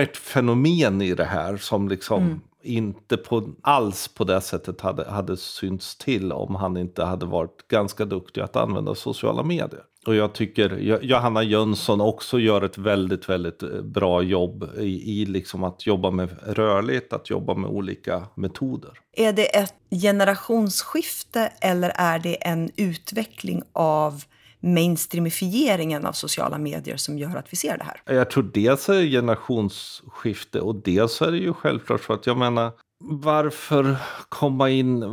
utbrett 0.08 0.16
fenomen 0.16 1.02
i 1.02 1.14
det 1.14 1.24
här 1.24 1.56
som 1.56 1.88
liksom 1.88 2.22
mm 2.22 2.40
inte 2.62 3.16
på, 3.16 3.48
alls 3.62 4.08
på 4.08 4.24
det 4.24 4.40
sättet 4.40 4.80
hade, 4.80 5.10
hade 5.10 5.36
synts 5.36 5.96
till 5.96 6.32
om 6.32 6.54
han 6.54 6.76
inte 6.76 7.04
hade 7.04 7.26
varit 7.26 7.68
ganska 7.68 8.04
duktig 8.04 8.40
att 8.40 8.56
använda 8.56 8.94
sociala 8.94 9.42
medier. 9.42 9.82
Och 10.06 10.14
jag 10.14 10.32
tycker 10.32 10.78
Johanna 11.02 11.42
Jönsson 11.42 12.00
också 12.00 12.38
gör 12.38 12.62
ett 12.62 12.78
väldigt, 12.78 13.28
väldigt 13.28 13.62
eh, 13.62 13.68
bra 13.82 14.22
jobb 14.22 14.70
i, 14.78 15.20
i 15.20 15.26
liksom 15.26 15.64
att 15.64 15.86
jobba 15.86 16.10
med 16.10 16.30
rörlighet, 16.46 17.12
att 17.12 17.30
jobba 17.30 17.54
med 17.54 17.70
olika 17.70 18.26
metoder. 18.34 18.90
Är 19.12 19.32
det 19.32 19.56
ett 19.56 19.74
generationsskifte 20.02 21.52
eller 21.60 21.92
är 21.94 22.18
det 22.18 22.34
en 22.34 22.70
utveckling 22.76 23.62
av 23.72 24.22
mainstreamifieringen 24.60 26.06
av 26.06 26.12
sociala 26.12 26.58
medier 26.58 26.96
som 26.96 27.18
gör 27.18 27.36
att 27.36 27.52
vi 27.52 27.56
ser 27.56 27.78
det 27.78 27.84
här? 27.84 28.14
Jag 28.16 28.30
tror 28.30 28.50
dels 28.54 28.88
är 28.88 28.94
det 28.94 29.10
generationsskifte 29.10 30.60
och 30.60 30.74
dels 30.74 31.22
är 31.22 31.30
det 31.30 31.38
ju 31.38 31.52
självklart 31.52 32.04
så 32.04 32.12
att 32.12 32.26
jag 32.26 32.36
menar 32.36 32.72
varför 33.00 33.96
komma 34.28 34.70
in? 34.70 35.04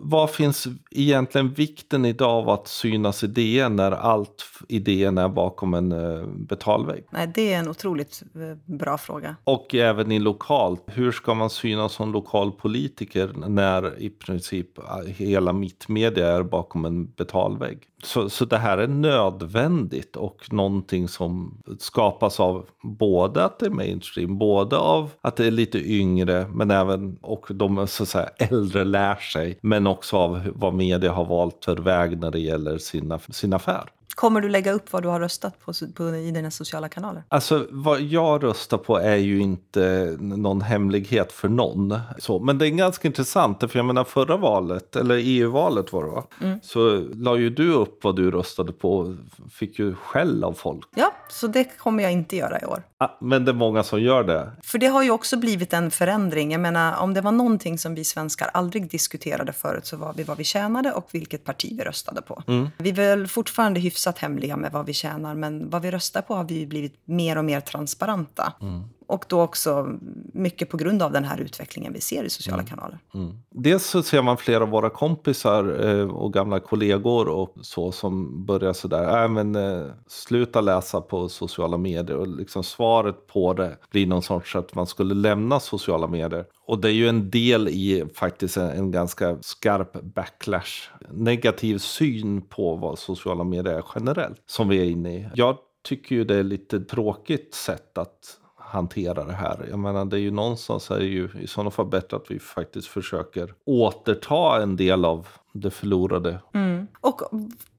Vad, 0.00 0.30
finns 0.30 0.66
egentligen 0.90 1.52
vikten 1.52 2.04
idag 2.04 2.30
av 2.30 2.48
att 2.48 2.68
synas 2.68 3.24
i 3.24 3.26
DN 3.26 3.76
när 3.76 3.92
allt 3.92 4.44
i 4.68 4.78
DN 4.78 5.18
är 5.18 5.28
bakom 5.28 5.74
en 5.74 5.92
uh, 5.92 6.26
betalvägg? 6.26 7.04
Nej, 7.10 7.32
det 7.34 7.52
är 7.52 7.58
en 7.58 7.68
otroligt 7.68 8.22
uh, 8.36 8.54
bra 8.64 8.98
fråga. 8.98 9.36
Och 9.44 9.74
även 9.74 10.12
i 10.12 10.18
lokalt. 10.18 10.82
Hur 10.86 11.12
ska 11.12 11.34
man 11.34 11.50
synas 11.50 11.92
som 11.92 12.12
lokal 12.12 12.52
politiker 12.52 13.32
när 13.48 14.02
i 14.02 14.10
princip 14.10 14.78
eh, 14.78 14.84
hela 15.06 15.52
mittmedia 15.52 16.28
är 16.28 16.42
bakom 16.42 16.84
en 16.84 17.10
betalvägg? 17.10 17.87
Så, 18.02 18.30
så 18.30 18.44
det 18.44 18.58
här 18.58 18.78
är 18.78 18.88
nödvändigt 18.88 20.16
och 20.16 20.52
någonting 20.52 21.08
som 21.08 21.62
skapas 21.78 22.40
av 22.40 22.66
både 22.82 23.44
att 23.44 23.58
det 23.58 23.66
är 23.66 23.70
mainstream, 23.70 24.38
både 24.38 24.76
av 24.76 25.10
att 25.20 25.36
det 25.36 25.46
är 25.46 25.50
lite 25.50 25.78
yngre, 25.78 26.48
men 26.48 26.70
även 26.70 27.18
och 27.20 27.46
de 27.50 27.86
så 27.86 28.02
att 28.02 28.08
säga, 28.08 28.28
äldre 28.38 28.84
lär 28.84 29.16
sig. 29.16 29.58
Men 29.62 29.86
också 29.86 30.16
av 30.16 30.52
vad 30.54 30.74
media 30.74 31.12
har 31.12 31.24
valt 31.24 31.64
för 31.64 31.76
väg 31.76 32.20
när 32.20 32.30
det 32.30 32.40
gäller 32.40 32.78
sin, 32.78 33.18
sin 33.30 33.52
affär. 33.52 33.84
Kommer 34.18 34.40
du 34.40 34.48
lägga 34.48 34.72
upp 34.72 34.92
vad 34.92 35.02
du 35.02 35.08
har 35.08 35.20
röstat 35.20 35.60
på, 35.60 35.72
på 35.94 36.16
i 36.16 36.30
dina 36.30 36.50
sociala 36.50 36.88
kanaler? 36.88 37.22
Alltså 37.28 37.66
vad 37.70 38.00
jag 38.00 38.44
röstar 38.44 38.78
på 38.78 38.96
är 38.96 39.16
ju 39.16 39.40
inte 39.40 40.16
någon 40.20 40.60
hemlighet 40.60 41.32
för 41.32 41.48
någon. 41.48 41.98
Så, 42.18 42.38
men 42.38 42.58
det 42.58 42.66
är 42.66 42.70
ganska 42.70 43.08
intressant, 43.08 43.60
för 43.60 43.78
jag 43.78 43.86
menar 43.86 44.04
förra 44.04 44.36
valet, 44.36 44.96
eller 44.96 45.14
EU-valet 45.22 45.92
var 45.92 46.04
det 46.04 46.10
va? 46.10 46.24
Mm. 46.40 46.60
Så 46.62 47.08
la 47.14 47.36
ju 47.36 47.50
du 47.50 47.72
upp 47.72 48.04
vad 48.04 48.16
du 48.16 48.30
röstade 48.30 48.72
på, 48.72 49.16
fick 49.52 49.78
ju 49.78 49.94
skäll 49.94 50.44
av 50.44 50.52
folk. 50.52 50.86
Ja, 50.94 51.14
så 51.28 51.46
det 51.46 51.64
kommer 51.64 52.02
jag 52.02 52.12
inte 52.12 52.36
göra 52.36 52.60
i 52.60 52.64
år. 52.64 52.82
Ah, 52.98 53.08
men 53.20 53.44
det 53.44 53.50
är 53.50 53.54
många 53.54 53.82
som 53.82 54.02
gör 54.02 54.24
det. 54.24 54.50
För 54.62 54.78
det 54.78 54.86
har 54.86 55.02
ju 55.02 55.10
också 55.10 55.36
blivit 55.36 55.72
en 55.72 55.90
förändring. 55.90 56.52
Jag 56.52 56.60
menar, 56.60 57.00
om 57.00 57.14
det 57.14 57.20
var 57.20 57.32
någonting 57.32 57.78
som 57.78 57.94
vi 57.94 58.04
svenskar 58.04 58.50
aldrig 58.54 58.90
diskuterade 58.90 59.52
förut 59.52 59.86
så 59.86 59.96
var 59.96 60.12
vi 60.16 60.22
vad 60.22 60.38
vi 60.38 60.44
tjänade 60.44 60.92
och 60.92 61.08
vilket 61.10 61.44
parti 61.44 61.74
vi 61.78 61.84
röstade 61.84 62.22
på. 62.22 62.42
Mm. 62.46 62.68
Vi 62.78 62.88
är 62.88 62.94
väl 62.94 63.26
fortfarande 63.26 63.80
hyfsat 63.80 64.07
hemliga 64.16 64.56
med 64.56 64.72
vad 64.72 64.86
vi 64.86 64.92
tjänar 64.92 65.34
men 65.34 65.70
vad 65.70 65.82
vi 65.82 65.90
röstar 65.90 66.22
på 66.22 66.34
har 66.34 66.44
vi 66.44 66.66
blivit 66.66 67.00
mer 67.04 67.38
och 67.38 67.44
mer 67.44 67.60
transparenta. 67.60 68.52
Mm. 68.60 68.84
Och 69.08 69.24
då 69.28 69.42
också 69.42 69.98
mycket 70.32 70.70
på 70.70 70.76
grund 70.76 71.02
av 71.02 71.12
den 71.12 71.24
här 71.24 71.40
utvecklingen 71.40 71.92
vi 71.92 72.00
ser 72.00 72.24
i 72.24 72.30
sociala 72.30 72.62
mm. 72.62 72.70
kanaler. 72.70 72.98
Mm. 73.14 73.32
Dels 73.50 73.86
så 73.86 74.02
ser 74.02 74.22
man 74.22 74.36
flera 74.36 74.62
av 74.62 74.68
våra 74.68 74.90
kompisar 74.90 75.88
eh, 75.88 76.10
och 76.10 76.32
gamla 76.32 76.60
kollegor 76.60 77.28
och 77.28 77.54
så 77.62 77.92
som 77.92 78.44
börjar 78.46 78.72
sådär, 78.72 79.22
äh, 79.22 79.28
men 79.28 79.56
eh, 79.56 79.86
sluta 80.06 80.60
läsa 80.60 81.00
på 81.00 81.28
sociala 81.28 81.76
medier. 81.76 82.16
Och 82.16 82.28
liksom 82.28 82.64
svaret 82.64 83.26
på 83.26 83.52
det 83.52 83.76
blir 83.90 84.06
någon 84.06 84.22
sorts 84.22 84.56
att 84.56 84.74
man 84.74 84.86
skulle 84.86 85.14
lämna 85.14 85.60
sociala 85.60 86.06
medier. 86.06 86.44
Och 86.66 86.78
det 86.78 86.88
är 86.88 86.92
ju 86.92 87.08
en 87.08 87.30
del 87.30 87.68
i 87.68 88.04
faktiskt 88.14 88.56
en, 88.56 88.70
en 88.70 88.90
ganska 88.90 89.38
skarp 89.40 90.02
backlash. 90.02 90.90
Negativ 91.10 91.78
syn 91.78 92.42
på 92.42 92.76
vad 92.76 92.98
sociala 92.98 93.44
medier 93.44 93.74
är 93.74 93.84
generellt 93.94 94.42
som 94.46 94.68
vi 94.68 94.78
är 94.78 94.84
inne 94.84 95.16
i. 95.16 95.28
Jag 95.34 95.56
tycker 95.84 96.16
ju 96.16 96.24
det 96.24 96.36
är 96.36 96.42
lite 96.42 96.80
tråkigt 96.80 97.54
sätt 97.54 97.98
att 97.98 98.38
hantera 98.70 99.24
det 99.24 99.32
här. 99.32 99.66
Jag 99.70 99.78
menar, 99.78 100.04
det 100.04 100.16
är 100.16 100.20
ju 100.20 100.30
någonstans 100.30 100.90
är 100.90 100.98
det 100.98 101.04
ju 101.04 101.28
i 101.40 101.46
sådana 101.46 101.70
fall 101.70 101.86
bättre 101.86 102.16
att 102.16 102.30
vi 102.30 102.38
faktiskt 102.38 102.88
försöker 102.88 103.54
återta 103.64 104.62
en 104.62 104.76
del 104.76 105.04
av 105.04 105.26
det 105.52 105.70
förlorade. 105.70 106.40
Mm. 106.54 106.86
Och 107.00 107.22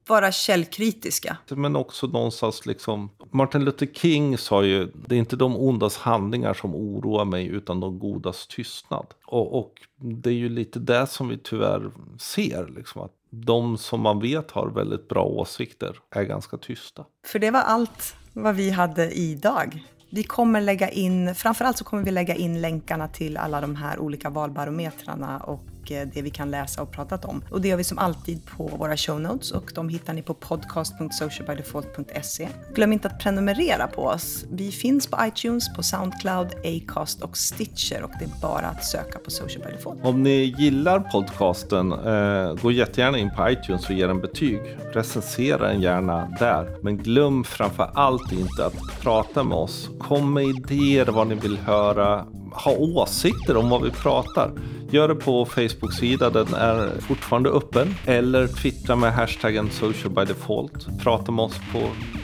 vara 0.06 0.32
källkritiska. 0.32 1.36
Men 1.48 1.76
också 1.76 2.06
någonstans 2.06 2.66
liksom, 2.66 3.10
Martin 3.30 3.64
Luther 3.64 3.86
King 3.86 4.38
sa 4.38 4.64
ju, 4.64 4.92
det 5.06 5.14
är 5.14 5.18
inte 5.18 5.36
de 5.36 5.56
ondas 5.56 5.96
handlingar 5.96 6.54
som 6.54 6.74
oroar 6.74 7.24
mig 7.24 7.46
utan 7.46 7.80
de 7.80 7.98
godas 7.98 8.46
tystnad. 8.46 9.06
Och, 9.26 9.58
och 9.58 9.72
det 9.96 10.30
är 10.30 10.34
ju 10.34 10.48
lite 10.48 10.78
det 10.78 11.06
som 11.06 11.28
vi 11.28 11.38
tyvärr 11.38 11.90
ser, 12.18 12.68
liksom 12.76 13.02
att 13.02 13.12
de 13.30 13.78
som 13.78 14.00
man 14.00 14.20
vet 14.20 14.50
har 14.50 14.70
väldigt 14.70 15.08
bra 15.08 15.24
åsikter 15.24 15.96
är 16.10 16.22
ganska 16.22 16.56
tysta. 16.56 17.04
För 17.26 17.38
det 17.38 17.50
var 17.50 17.60
allt 17.60 18.16
vad 18.32 18.54
vi 18.54 18.70
hade 18.70 19.10
idag. 19.10 19.84
Vi 20.12 20.22
kommer 20.22 20.60
lägga 20.60 20.88
in, 20.88 21.34
framförallt 21.34 21.78
så 21.78 21.84
kommer 21.84 22.02
vi 22.02 22.10
lägga 22.10 22.34
in 22.34 22.60
länkarna 22.60 23.08
till 23.08 23.36
alla 23.36 23.60
de 23.60 23.76
här 23.76 23.98
olika 23.98 24.30
valbarometrarna 24.30 25.38
och 25.38 25.79
och 25.80 25.92
eh, 25.92 26.08
det 26.14 26.22
vi 26.22 26.30
kan 26.30 26.50
läsa 26.50 26.82
och 26.82 26.90
pratat 26.90 27.24
om. 27.24 27.42
Och 27.50 27.60
det 27.60 27.68
gör 27.68 27.76
vi 27.76 27.84
som 27.84 27.98
alltid 27.98 28.46
på 28.46 28.66
våra 28.66 28.96
show 28.96 29.20
notes 29.20 29.52
och 29.52 29.72
de 29.74 29.88
hittar 29.88 30.12
ni 30.12 30.22
på 30.22 30.34
podcast.socialbydefault.se. 30.34 32.48
Glöm 32.74 32.92
inte 32.92 33.08
att 33.08 33.18
prenumerera 33.18 33.86
på 33.86 34.02
oss. 34.02 34.44
Vi 34.52 34.72
finns 34.72 35.06
på 35.06 35.18
iTunes, 35.26 35.74
på 35.74 35.82
Soundcloud, 35.82 36.48
Acast 36.64 37.22
och 37.22 37.36
Stitcher 37.36 38.02
och 38.02 38.10
det 38.18 38.24
är 38.24 38.40
bara 38.42 38.66
att 38.66 38.84
söka 38.84 39.18
på 39.18 39.30
Social 39.30 39.62
by 39.62 39.70
Default. 39.72 40.04
Om 40.04 40.22
ni 40.22 40.54
gillar 40.58 41.00
podcasten, 41.00 41.92
eh, 41.92 42.54
gå 42.62 42.72
jättegärna 42.72 43.18
in 43.18 43.30
på 43.36 43.50
iTunes 43.50 43.84
och 43.84 43.90
ge 43.94 44.06
den 44.06 44.20
betyg. 44.20 44.60
Recensera 44.92 45.68
den 45.68 45.80
gärna 45.80 46.28
där. 46.38 46.76
Men 46.82 46.96
glöm 46.96 47.44
framför 47.44 47.90
allt 47.94 48.32
inte 48.32 48.66
att 48.66 49.00
prata 49.00 49.44
med 49.44 49.58
oss. 49.58 49.90
Kom 49.98 50.34
med 50.34 50.44
idéer 50.44 51.06
vad 51.06 51.26
ni 51.26 51.34
vill 51.34 51.58
höra. 51.58 52.26
Ha 52.52 52.72
åsikter 52.72 53.56
om 53.56 53.70
vad 53.70 53.82
vi 53.82 53.90
pratar. 53.90 54.52
Gör 54.90 55.08
det 55.08 55.14
på 55.14 55.44
Facebook-sidan. 55.44 56.32
den 56.32 56.54
är 56.54 57.00
fortfarande 57.00 57.50
öppen. 57.50 57.94
Eller 58.06 58.46
twittra 58.46 58.96
med 58.96 59.12
hashtaggen 59.12 59.70
social 59.70 60.12
by 60.12 60.24
default. 60.24 60.86
Prata 61.02 61.32
med 61.32 61.44
oss 61.44 61.60
på 61.72 61.82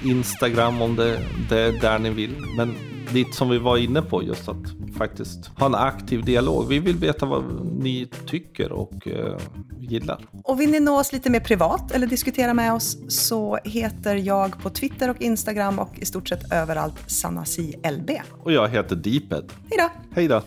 Instagram 0.08 0.82
om 0.82 0.96
det, 0.96 1.20
det 1.48 1.60
är 1.60 1.72
där 1.72 1.98
ni 1.98 2.10
vill. 2.10 2.36
Men 2.56 2.74
lite 3.12 3.32
som 3.32 3.48
vi 3.48 3.58
var 3.58 3.76
inne 3.76 4.02
på, 4.02 4.22
just 4.22 4.48
att 4.48 4.96
faktiskt 4.98 5.46
ha 5.46 5.66
en 5.66 5.74
aktiv 5.74 6.24
dialog. 6.24 6.68
Vi 6.68 6.78
vill 6.78 6.96
veta 6.96 7.26
vad 7.26 7.44
ni 7.64 8.08
tycker 8.26 8.72
och 8.72 9.08
eh, 9.08 9.38
gillar. 9.78 10.18
Och 10.44 10.60
vill 10.60 10.70
ni 10.70 10.80
nå 10.80 11.00
oss 11.00 11.12
lite 11.12 11.30
mer 11.30 11.40
privat 11.40 11.92
eller 11.92 12.06
diskutera 12.06 12.54
med 12.54 12.72
oss 12.72 12.98
så 13.08 13.58
heter 13.64 14.14
jag 14.14 14.62
på 14.62 14.70
Twitter 14.70 15.10
och 15.10 15.22
Instagram 15.22 15.78
och 15.78 15.98
i 15.98 16.04
stort 16.04 16.28
sett 16.28 16.52
överallt 16.52 17.10
Sanasi 17.10 17.74
LB. 17.98 18.10
Och 18.42 18.52
jag 18.52 18.68
heter 18.68 18.96
Deeped. 18.96 19.52
Hej 19.70 19.78
då! 19.78 19.90
Hej 20.14 20.28
då! 20.28 20.42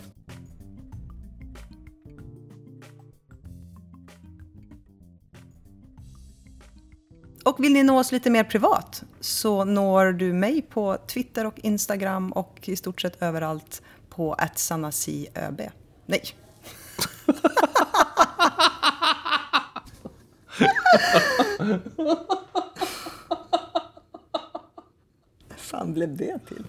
Och 7.50 7.64
vill 7.64 7.72
ni 7.72 7.82
nå 7.82 7.98
oss 7.98 8.12
lite 8.12 8.30
mer 8.30 8.44
privat 8.44 9.02
så 9.20 9.64
når 9.64 10.12
du 10.12 10.32
mig 10.32 10.62
på 10.62 10.96
Twitter 11.06 11.46
och 11.46 11.58
Instagram 11.58 12.32
och 12.32 12.68
i 12.68 12.76
stort 12.76 13.00
sett 13.00 13.22
överallt 13.22 13.82
på 14.08 14.34
atsanasiöb. 14.34 15.62
Nej. 16.06 16.22
fan 25.56 25.94
blev 25.94 26.16
det 26.16 26.38
till? 26.48 26.64